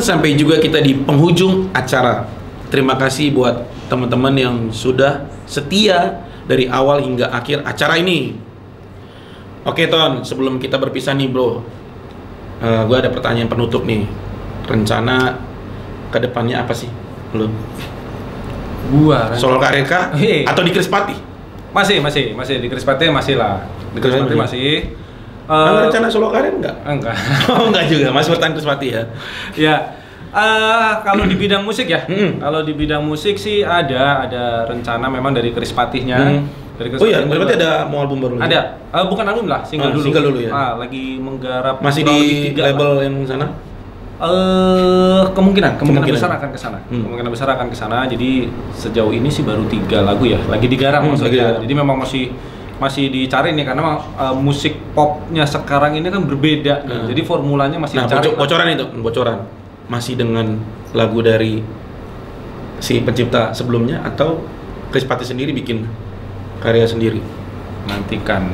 Sampai 0.00 0.36
juga 0.38 0.60
kita 0.60 0.80
di 0.80 0.94
penghujung 0.96 1.70
acara. 1.74 2.28
Terima 2.72 2.98
kasih 2.98 3.30
buat 3.30 3.66
teman-teman 3.86 4.34
yang 4.34 4.56
sudah 4.74 5.26
setia 5.46 6.22
dari 6.46 6.66
awal 6.66 7.02
hingga 7.02 7.30
akhir 7.30 7.62
acara 7.62 7.98
ini. 7.98 8.34
Oke 9.66 9.86
Ton, 9.90 10.22
sebelum 10.22 10.62
kita 10.62 10.78
berpisah 10.78 11.14
nih 11.14 11.26
bro, 11.30 11.62
gue 12.62 12.96
ada 12.96 13.10
pertanyaan 13.10 13.50
penutup 13.50 13.82
nih. 13.86 14.06
Rencana 14.66 15.38
ke 16.10 16.18
depannya 16.22 16.62
apa 16.62 16.74
sih? 16.74 16.90
Lu 17.34 17.50
Gua 18.86 19.34
solo 19.34 19.58
karir 19.58 19.82
kah? 19.82 20.14
Hei. 20.14 20.46
Atau 20.46 20.62
di 20.62 20.70
Krispati? 20.70 21.14
masih 21.76 22.00
masih 22.00 22.32
masih 22.32 22.56
di 22.62 22.72
Krispati 22.72 23.10
masih 23.12 23.36
lah. 23.36 23.60
Di 23.92 24.00
Krispati 24.00 24.32
Masih. 24.32 24.38
masih. 24.38 24.72
Eh, 25.46 25.70
rencana 25.80 26.06
solo 26.06 26.28
karir 26.28 26.52
enggak? 26.52 26.74
enggak. 26.82 27.14
Oh 27.50 27.70
enggak 27.70 27.86
juga, 27.86 28.10
masih 28.10 28.30
bertahan 28.32 28.52
Krispati 28.52 28.86
ya. 28.88 29.02
ya. 29.54 29.76
eh, 30.28 30.92
kalau 31.00 31.22
di 31.22 31.34
bidang 31.34 31.62
musik 31.62 31.86
ya, 31.86 32.02
Hmm. 32.02 32.36
kalau 32.36 32.60
di 32.60 32.72
bidang 32.72 33.00
musik 33.00 33.34
sih 33.36 33.62
ada 33.62 34.20
ada 34.22 34.44
rencana 34.64 35.06
memang 35.06 35.32
dari 35.32 35.50
Krispatihnya. 35.50 36.18
Hmm. 36.18 36.44
Dari 36.76 36.92
Oh 36.92 37.06
iya, 37.06 37.24
berarti 37.24 37.56
ada 37.56 37.86
mau 37.86 38.02
album 38.02 38.20
baru? 38.20 38.34
Ada, 38.36 38.76
Eh, 38.90 39.04
bukan 39.06 39.24
album 39.24 39.46
lah, 39.46 39.62
single 39.62 39.88
Ah, 39.88 39.94
dulu. 39.94 40.04
single 40.04 40.24
dulu 40.26 40.38
ya. 40.40 40.50
Ah, 40.50 40.72
lagi 40.76 41.16
menggarap 41.16 41.80
Masih 41.80 42.02
di 42.02 42.18
label 42.52 42.90
lah. 42.92 43.02
yang 43.02 43.16
sana? 43.24 43.46
Eh, 44.16 45.22
kemungkinan, 45.30 45.76
kemungkinan, 45.76 46.04
Kemungkinan. 46.04 46.16
besar 46.16 46.30
akan 46.32 46.48
ke 46.50 46.58
sana. 46.58 46.78
Hmm. 46.82 47.00
Kemungkinan 47.02 47.30
besar 47.30 47.48
akan 47.50 47.66
ke 47.68 47.76
sana. 47.76 47.98
Jadi 48.04 48.30
sejauh 48.72 49.08
ini 49.10 49.28
sih 49.28 49.40
baru 49.40 49.64
tiga 49.66 50.00
lagu 50.00 50.24
ya, 50.24 50.40
lagi 50.42 50.66
digarap 50.66 51.00
Hmm, 51.00 51.12
lagi 51.12 51.20
maksudnya. 51.20 51.32
digarap. 51.48 51.60
Jadi 51.60 51.74
memang 51.74 51.96
masih 51.98 52.24
masih 52.76 53.08
dicari 53.08 53.50
nih 53.50 53.64
karena 53.64 53.82
eh, 53.96 54.34
musik 54.34 54.76
popnya 54.92 55.44
sekarang 55.44 55.94
ini 55.94 56.06
kan 56.06 56.22
berbeda. 56.22 56.84
nih. 56.84 56.92
Hmm. 56.94 57.08
Jadi 57.08 57.20
formulanya 57.22 57.78
masih 57.78 57.96
Nah, 57.96 58.04
dicari. 58.04 58.26
boco- 58.26 58.36
bocoran 58.38 58.66
itu, 58.70 58.84
bocoran. 58.98 59.38
Masih 59.86 60.14
dengan 60.14 60.58
lagu 60.92 61.20
dari 61.20 61.62
si 62.78 63.00
pencipta 63.00 63.50
sebelumnya 63.50 64.02
atau 64.02 64.44
Krispati 64.86 65.24
sendiri 65.24 65.50
bikin 65.50 65.82
karya 66.58 66.86
sendiri? 66.86 67.18
Nantikan 67.84 68.48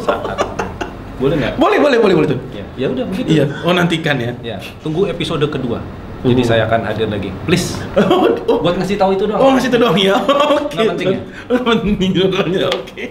saat. 0.00 0.40
Boleh 1.20 1.36
nggak? 1.36 1.54
Boleh, 1.56 1.78
boleh, 1.80 1.96
boleh, 1.96 2.14
boleh 2.14 2.28
tuh. 2.28 2.40
Ya, 2.50 2.64
ya 2.76 2.86
udah 2.88 3.04
begitu. 3.06 3.28
Iya, 3.30 3.44
oh 3.60 3.72
nantikan 3.72 4.16
ya. 4.16 4.32
Ya, 4.42 4.56
tunggu 4.80 5.04
episode 5.06 5.40
kedua. 5.46 5.80
Jadi 6.24 6.42
Uh. 6.42 6.48
saya 6.48 6.62
akan 6.64 6.80
hadir 6.84 7.06
lagi. 7.06 7.28
Please. 7.44 7.76
oh, 7.98 8.28
Buat 8.64 8.80
ngasih 8.80 8.96
tahu 8.96 9.14
itu 9.14 9.28
doang. 9.28 9.38
oh, 9.38 9.50
masih 9.52 9.68
itu 9.68 9.76
doang 9.76 9.94
ya. 9.94 10.16
Oke. 10.16 10.80
Penting 10.86 11.06
ya? 11.12 11.20
Penting 11.46 12.10
doangnya, 12.12 12.66
Oke. 12.68 13.02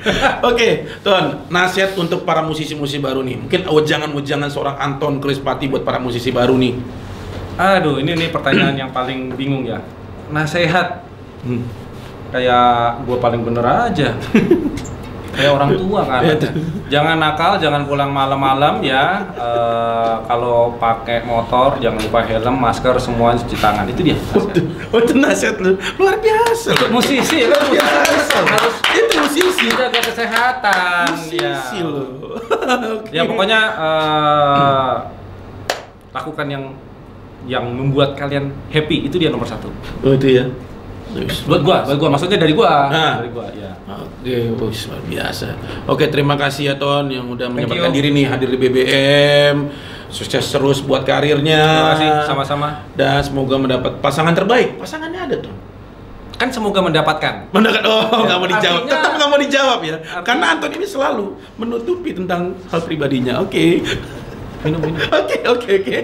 Oke, 0.48 0.68
Ton, 1.00 1.44
nasihat 1.48 1.92
untuk 1.94 2.24
para 2.24 2.40
musisi-musisi 2.40 2.98
baru 2.98 3.20
nih. 3.20 3.36
Mungkin 3.40 3.60
wejangan-wejangan 3.64 4.48
seorang 4.48 4.76
Anton 4.76 5.16
Krispati 5.18 5.66
buat 5.66 5.80
para 5.80 5.96
musisi 5.96 6.28
baru 6.28 6.56
nih. 6.56 6.76
Aduh, 7.54 7.98
ini 7.98 8.12
nih 8.14 8.28
pertanyaan 8.28 8.74
yang 8.76 8.90
paling 8.90 9.32
bingung 9.32 9.64
ya. 9.64 9.78
Nasehat 10.28 11.06
Hmm. 11.40 11.60
kayak 12.30 13.04
gue 13.04 13.16
paling 13.18 13.44
bener 13.44 13.62
aja. 13.62 14.16
kayak 15.34 15.52
orang 15.54 15.70
tua 15.76 16.00
kan. 16.06 16.20
Iya, 16.22 16.34
jangan 16.88 17.16
nakal, 17.18 17.52
jangan 17.58 17.82
pulang 17.84 18.10
malam-malam 18.14 18.80
ya. 18.80 19.34
Eh, 19.34 20.14
kalau 20.30 20.78
pakai 20.78 21.26
motor 21.26 21.76
jangan 21.82 22.00
lupa 22.00 22.22
helm, 22.24 22.56
masker, 22.56 22.94
semua 23.02 23.34
cuci 23.34 23.56
tangan. 23.58 23.84
Itu 23.90 24.00
dia. 24.06 24.16
Oh, 24.94 25.02
itu, 25.02 25.12
nasihat 25.18 25.58
lu. 25.58 25.74
Luar 25.98 26.16
biasa. 26.22 26.70
Ikut 26.78 26.90
musisi 26.94 27.44
musisi 27.44 27.70
biasa. 27.74 28.38
harus 28.46 28.74
Itu 28.94 29.14
musisi. 29.18 29.66
jaga 29.74 30.00
kesehatan. 30.00 31.06
Musisi 31.18 31.36
ya. 31.42 31.82
lu. 31.82 32.04
Oke. 33.02 33.10
Ya 33.10 33.22
pokoknya 33.26 33.60
eh, 33.74 34.94
lakukan 36.14 36.46
yang 36.46 36.64
yang 37.44 37.64
membuat 37.68 38.16
kalian 38.16 38.54
happy 38.72 39.04
itu 39.10 39.20
dia 39.20 39.28
nomor 39.28 39.44
satu. 39.44 39.68
Oh, 40.00 40.16
itu 40.16 40.40
ya. 40.40 40.44
Wis, 41.16 41.46
Buat 41.46 41.62
gua, 41.62 41.76
buat 41.84 41.96
gua 41.96 42.08
maksudnya 42.10 42.36
dari 42.36 42.52
gua. 42.52 42.90
Nah. 42.90 43.14
Dari 43.18 43.30
gua, 43.30 43.46
ya. 43.50 43.70
Oke, 43.86 44.34
wis, 44.66 44.88
luar 44.88 45.02
biasa. 45.04 45.46
Oke, 45.86 46.04
terima 46.08 46.34
kasih 46.34 46.62
ya 46.64 46.74
Ton 46.74 47.06
yang 47.06 47.26
udah 47.26 47.46
Thank 47.46 47.54
menyempatkan 47.64 47.90
you. 47.90 47.96
diri 47.96 48.08
nih 48.10 48.24
hadir 48.26 48.48
di 48.48 48.58
BBM. 48.58 49.56
Sukses 50.08 50.44
terus 50.44 50.78
buat 50.80 51.02
karirnya. 51.02 51.60
Terima 51.60 51.90
kasih 51.92 52.08
sama-sama. 52.24 52.68
Dan 52.92 53.18
semoga 53.20 53.54
mendapat 53.54 53.98
pasangan 53.98 54.30
terbaik. 54.30 54.74
Pasangannya 54.76 55.20
ada 55.20 55.36
Ton. 55.38 55.54
Kan 56.34 56.50
semoga 56.50 56.80
mendapatkan. 56.80 57.46
Mendapat 57.50 57.82
oh 57.84 58.02
Ya, 58.02 58.18
nggak 58.24 58.38
mau 58.40 58.48
dijawab. 58.48 58.80
artinya- 58.80 58.94
Tetap 58.96 59.12
nggak 59.14 59.28
mau 59.28 59.38
dijawab 59.38 59.78
ya. 59.80 59.94
Artinya- 59.94 60.22
Karena 60.24 60.44
Anton 60.50 60.70
ini 60.72 60.82
selalu 60.84 61.26
menutupi 61.54 62.10
tentang 62.10 62.40
hal 62.66 62.80
pribadinya. 62.82 63.38
Oke. 63.38 63.84
Minum 64.64 64.80
minum. 64.80 64.96
Oke, 65.12 65.38
oke, 65.44 65.70
oke. 65.84 65.98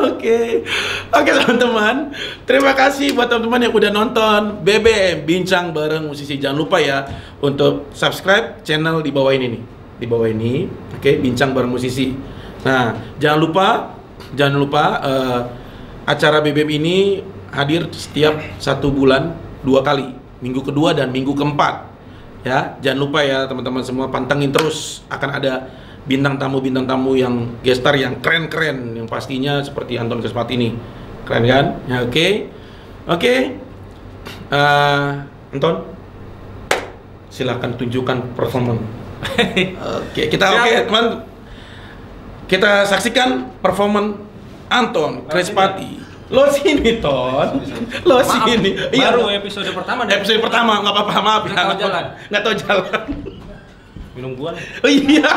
Oke. 0.00 0.38
Oke, 1.12 1.30
teman-teman. 1.36 2.08
Terima 2.48 2.72
kasih 2.72 3.12
buat 3.12 3.28
teman-teman 3.28 3.68
yang 3.68 3.74
udah 3.76 3.90
nonton 3.92 4.40
BBM 4.64 5.28
Bincang 5.28 5.76
bareng 5.76 6.08
musisi. 6.08 6.40
Jangan 6.40 6.56
lupa 6.56 6.80
ya 6.80 7.04
untuk 7.44 7.92
subscribe 7.92 8.64
channel 8.64 9.04
di 9.04 9.12
bawah 9.12 9.36
ini 9.36 9.60
nih. 9.60 9.62
Di 10.00 10.06
bawah 10.08 10.32
ini, 10.32 10.64
oke, 10.96 11.20
Bincang 11.20 11.52
bareng 11.52 11.68
musisi. 11.68 12.16
Nah, 12.64 12.96
jangan 13.20 13.38
lupa 13.40 13.66
jangan 14.32 14.56
lupa 14.56 14.84
eh, 15.04 15.40
acara 16.08 16.40
BBM 16.40 16.80
ini 16.80 16.96
hadir 17.52 17.88
setiap 17.92 18.40
satu 18.56 18.88
bulan 18.88 19.36
dua 19.60 19.84
kali. 19.84 20.16
Minggu 20.40 20.64
kedua 20.64 20.96
dan 20.96 21.12
minggu 21.12 21.36
keempat. 21.36 21.92
Ya, 22.40 22.80
jangan 22.80 22.98
lupa 23.04 23.20
ya 23.20 23.44
teman-teman 23.44 23.84
semua 23.84 24.08
pantengin 24.08 24.48
terus 24.48 25.04
akan 25.12 25.28
ada 25.36 25.68
bintang 26.08 26.40
tamu 26.40 26.60
bintang 26.64 26.88
tamu 26.88 27.12
yang 27.14 27.60
gestar 27.60 27.92
yang 27.96 28.18
keren-keren 28.24 28.96
yang 28.96 29.06
pastinya 29.06 29.60
seperti 29.60 30.00
Anton 30.00 30.20
Krispati 30.20 30.56
ini. 30.56 30.70
Keren 31.28 31.44
kan? 31.46 31.66
Ya 31.86 32.02
oke. 32.02 32.28
Oke. 33.06 33.34
Eh, 34.50 35.10
Anton 35.54 35.74
silahkan 37.30 37.70
tunjukkan 37.78 38.34
performa. 38.34 38.74
Oke, 40.00 40.32
kita 40.32 40.48
oke, 40.48 40.72
teman. 40.88 41.04
Kita 42.48 42.88
saksikan 42.88 43.52
performa 43.60 44.16
Anton 44.66 45.28
Krispati. 45.28 46.00
Lo 46.30 46.46
sini, 46.48 47.02
Ton. 47.02 47.60
Lo 48.06 48.22
Maaf, 48.22 48.46
sini. 48.48 48.70
baru 48.90 49.28
episode 49.28 49.66
pertama 49.70 50.06
deh. 50.06 50.16
Episode 50.16 50.40
pertama 50.40 50.78
nggak 50.80 50.94
apa-apa 50.94 51.14
maaf 51.20 51.42
Nggak 51.44 51.66
tahu 51.68 51.78
jalan. 51.78 52.04
nggak 52.30 52.42
tahu 52.42 52.54
jalan 52.56 53.02
Minum 54.20 54.36
gua 54.36 54.52
oh 54.84 54.90
iya. 54.92 55.32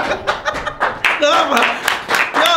Nggak 1.24 1.34
apa. 1.48 1.60
Yo 2.36 2.56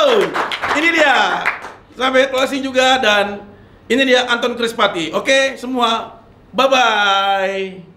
ini 0.83 0.89
dia. 0.99 1.47
Sampai 1.95 2.27
closing 2.29 2.66
juga 2.66 2.99
dan 2.99 3.47
ini 3.87 4.03
dia 4.03 4.27
Anton 4.27 4.59
Krispati. 4.59 5.14
Oke 5.14 5.55
semua. 5.55 6.18
Bye 6.51 6.66
bye 6.66 7.95